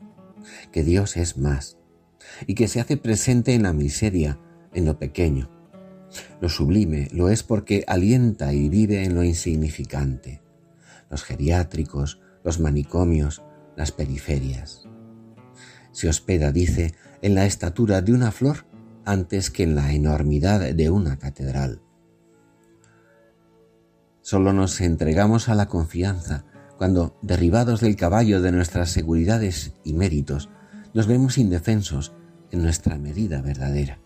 que 0.71 0.85
Dios 0.85 1.17
es 1.17 1.37
más, 1.37 1.79
y 2.45 2.55
que 2.55 2.69
se 2.69 2.79
hace 2.79 2.95
presente 2.95 3.53
en 3.53 3.63
la 3.63 3.73
miseria, 3.73 4.39
en 4.73 4.85
lo 4.85 4.99
pequeño. 4.99 5.51
Lo 6.39 6.47
sublime 6.47 7.09
lo 7.11 7.27
es 7.27 7.43
porque 7.43 7.83
alienta 7.87 8.53
y 8.53 8.69
vive 8.69 9.03
en 9.03 9.13
lo 9.13 9.25
insignificante, 9.25 10.41
los 11.09 11.25
geriátricos, 11.25 12.21
los 12.45 12.61
manicomios, 12.61 13.43
las 13.75 13.91
periferias. 13.91 14.87
Se 15.91 16.07
hospeda, 16.07 16.53
dice, 16.53 16.93
en 17.21 17.35
la 17.35 17.45
estatura 17.45 18.01
de 18.01 18.13
una 18.13 18.31
flor 18.31 18.65
antes 19.07 19.49
que 19.49 19.63
en 19.63 19.73
la 19.73 19.93
enormidad 19.93 20.59
de 20.59 20.89
una 20.89 21.17
catedral. 21.17 21.81
Solo 24.21 24.51
nos 24.51 24.81
entregamos 24.81 25.47
a 25.47 25.55
la 25.55 25.67
confianza 25.67 26.43
cuando, 26.77 27.17
derribados 27.21 27.79
del 27.79 27.95
caballo 27.95 28.41
de 28.41 28.51
nuestras 28.51 28.89
seguridades 28.89 29.71
y 29.85 29.93
méritos, 29.93 30.49
nos 30.93 31.07
vemos 31.07 31.37
indefensos 31.37 32.11
en 32.51 32.61
nuestra 32.61 32.97
medida 32.97 33.41
verdadera. 33.41 33.99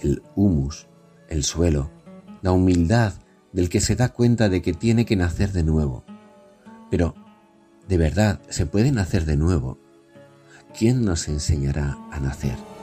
El 0.00 0.22
humus, 0.36 0.86
el 1.28 1.42
suelo, 1.42 1.90
la 2.40 2.52
humildad 2.52 3.14
del 3.52 3.68
que 3.68 3.80
se 3.80 3.96
da 3.96 4.10
cuenta 4.10 4.48
de 4.48 4.62
que 4.62 4.74
tiene 4.74 5.04
que 5.06 5.16
nacer 5.16 5.50
de 5.50 5.64
nuevo. 5.64 6.04
Pero, 6.88 7.16
¿de 7.88 7.98
verdad 7.98 8.40
se 8.48 8.64
puede 8.64 8.92
nacer 8.92 9.24
de 9.24 9.36
nuevo? 9.36 9.80
¿Quién 10.78 11.04
nos 11.04 11.26
enseñará 11.26 11.98
a 12.12 12.20
nacer? 12.20 12.73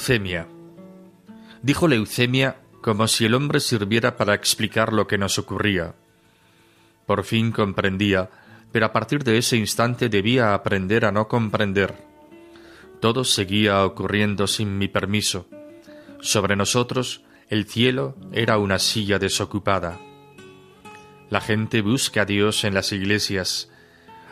Leucemia. 0.00 0.48
Dijo 1.60 1.86
leucemia 1.86 2.62
como 2.80 3.06
si 3.06 3.26
el 3.26 3.34
hombre 3.34 3.60
sirviera 3.60 4.16
para 4.16 4.32
explicar 4.32 4.94
lo 4.94 5.06
que 5.06 5.18
nos 5.18 5.38
ocurría. 5.38 5.94
Por 7.04 7.22
fin 7.22 7.52
comprendía, 7.52 8.30
pero 8.72 8.86
a 8.86 8.92
partir 8.94 9.24
de 9.24 9.36
ese 9.36 9.58
instante 9.58 10.08
debía 10.08 10.54
aprender 10.54 11.04
a 11.04 11.12
no 11.12 11.28
comprender. 11.28 11.92
Todo 13.00 13.24
seguía 13.24 13.84
ocurriendo 13.84 14.46
sin 14.46 14.78
mi 14.78 14.88
permiso. 14.88 15.46
Sobre 16.22 16.56
nosotros 16.56 17.22
El 17.50 17.66
cielo 17.66 18.16
era 18.32 18.56
una 18.56 18.78
silla 18.78 19.18
desocupada. 19.18 19.98
La 21.28 21.42
gente 21.42 21.82
busca 21.82 22.22
a 22.22 22.24
Dios 22.24 22.64
en 22.64 22.72
las 22.72 22.92
iglesias. 22.92 23.70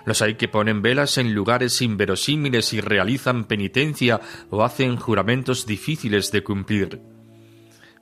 Los 0.09 0.23
hay 0.23 0.37
que 0.37 0.49
ponen 0.49 0.81
velas 0.81 1.19
en 1.19 1.35
lugares 1.35 1.83
inverosímiles 1.83 2.73
y 2.73 2.81
realizan 2.81 3.45
penitencia 3.45 4.23
o 4.49 4.65
hacen 4.65 4.97
juramentos 4.97 5.67
difíciles 5.67 6.33
de 6.33 6.43
cumplir. 6.43 7.03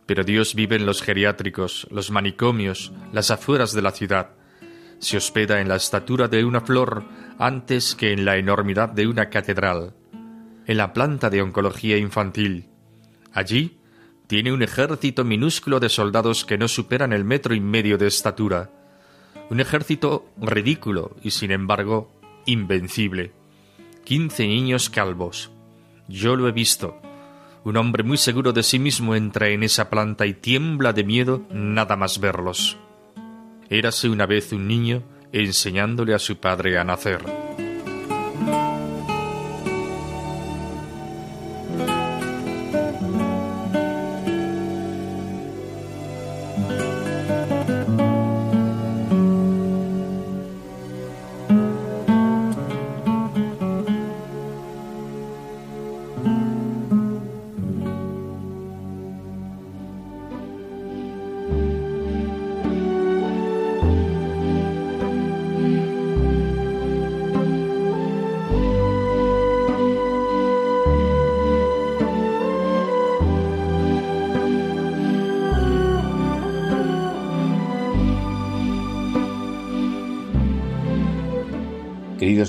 Pero 0.07 0.23
Dios 0.23 0.55
vive 0.55 0.77
en 0.77 0.87
los 0.87 1.03
geriátricos, 1.03 1.89
los 1.91 2.13
manicomios, 2.13 2.93
las 3.13 3.33
afueras 3.33 3.73
de 3.73 3.83
la 3.83 3.91
ciudad. 3.91 4.37
Se 5.01 5.17
hospeda 5.17 5.61
en 5.61 5.67
la 5.67 5.75
estatura 5.75 6.29
de 6.29 6.45
una 6.45 6.61
flor 6.61 7.03
antes 7.41 7.97
que 7.97 8.13
en 8.13 8.25
la 8.25 8.37
enormidad 8.37 8.91
de 8.91 9.09
una 9.09 9.29
catedral. 9.29 9.97
En 10.65 10.77
la 10.77 10.93
planta 10.93 11.29
de 11.29 11.43
oncología 11.43 11.97
infantil. 11.97 12.69
Allí 13.33 13.81
tiene 14.29 14.53
un 14.53 14.63
ejército 14.63 15.25
minúsculo 15.25 15.81
de 15.81 15.89
soldados 15.89 16.45
que 16.45 16.57
no 16.57 16.69
superan 16.69 17.13
el 17.13 17.25
metro 17.25 17.53
y 17.53 17.59
medio 17.59 17.99
de 17.99 18.07
estatura. 18.07 18.71
Un 19.49 19.61
ejército 19.61 20.27
ridículo 20.41 21.15
y 21.23 21.31
sin 21.31 21.53
embargo 21.53 22.11
invencible. 22.47 23.33
Quince 24.05 24.47
niños 24.47 24.91
calvos. 24.91 25.51
Yo 26.09 26.37
lo 26.37 26.49
he 26.49 26.53
visto. 26.53 27.01
Un 27.65 27.77
hombre 27.77 28.03
muy 28.03 28.17
seguro 28.17 28.53
de 28.53 28.63
sí 28.63 28.79
mismo 28.79 29.15
entra 29.15 29.49
en 29.49 29.63
esa 29.63 29.91
planta 29.91 30.27
y 30.27 30.35
tiembla 30.35 30.93
de 30.93 31.05
miedo 31.05 31.43
nada 31.51 31.97
más 31.97 32.21
verlos. 32.21 32.77
Érase 33.69 34.09
una 34.09 34.27
vez 34.27 34.53
un 34.53 34.69
niño 34.69 35.03
enseñándole 35.33 36.15
a 36.15 36.19
su 36.19 36.39
padre 36.39 36.79
a 36.79 36.85
nacer. 36.85 37.46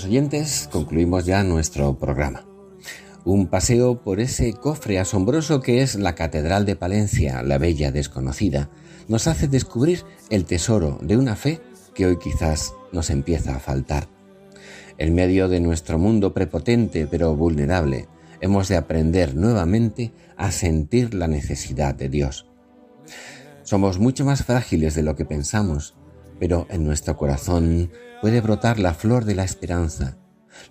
Oyentes, 0.08 0.70
concluimos 0.72 1.26
ya 1.26 1.44
nuestro 1.44 1.98
programa. 2.00 2.46
Un 3.26 3.48
paseo 3.48 4.02
por 4.04 4.22
ese 4.22 4.54
cofre 4.54 5.00
asombroso 5.00 5.60
que 5.60 5.82
es 5.82 5.96
la 5.96 6.16
Catedral 6.16 6.66
de 6.66 6.78
Palencia, 6.78 7.44
la 7.44 7.58
bella 7.58 7.92
desconocida, 7.92 8.70
nos 9.10 9.28
hace 9.28 9.50
descubrir 9.50 10.06
el 10.30 10.46
tesoro 10.46 10.98
de 11.02 11.18
una 11.18 11.36
fe 11.36 11.60
que 11.94 12.06
hoy 12.06 12.20
quizás 12.20 12.74
nos 12.94 13.10
empieza 13.10 13.58
a 13.58 13.60
faltar. 13.60 14.08
En 14.98 15.14
medio 15.14 15.50
de 15.50 15.60
nuestro 15.60 16.00
mundo 16.00 16.34
prepotente 16.34 17.06
pero 17.06 17.36
vulnerable, 17.36 18.08
hemos 18.40 18.70
de 18.70 18.78
aprender 18.78 19.36
nuevamente 19.36 20.14
a 20.38 20.52
sentir 20.52 21.16
la 21.16 21.28
necesidad 21.28 21.94
de 21.96 22.08
Dios. 22.08 22.48
Somos 23.64 24.00
mucho 24.00 24.24
más 24.24 24.46
frágiles 24.46 24.96
de 24.96 25.04
lo 25.04 25.18
que 25.18 25.26
pensamos, 25.26 25.97
pero 26.40 26.68
en 26.70 26.86
nuestro 26.86 27.18
corazón 27.18 27.92
puede 28.22 28.42
brotar 28.42 28.80
la 28.80 28.94
flor 28.94 29.26
de 29.26 29.36
la 29.36 29.44
esperanza, 29.44 30.18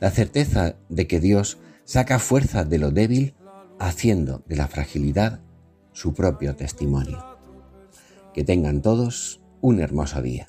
la 0.00 0.10
certeza 0.10 0.76
de 0.88 1.06
que 1.06 1.20
Dios 1.20 1.58
saca 1.84 2.18
fuerza 2.18 2.64
de 2.64 2.78
lo 2.78 2.90
débil, 2.90 3.34
haciendo 3.78 4.42
de 4.46 4.56
la 4.56 4.68
fragilidad 4.68 5.40
su 5.92 6.14
propio 6.14 6.56
testimonio. 6.56 7.24
Que 8.34 8.44
tengan 8.44 8.82
todos 8.82 9.40
un 9.60 9.80
hermoso 9.80 10.20
día. 10.22 10.48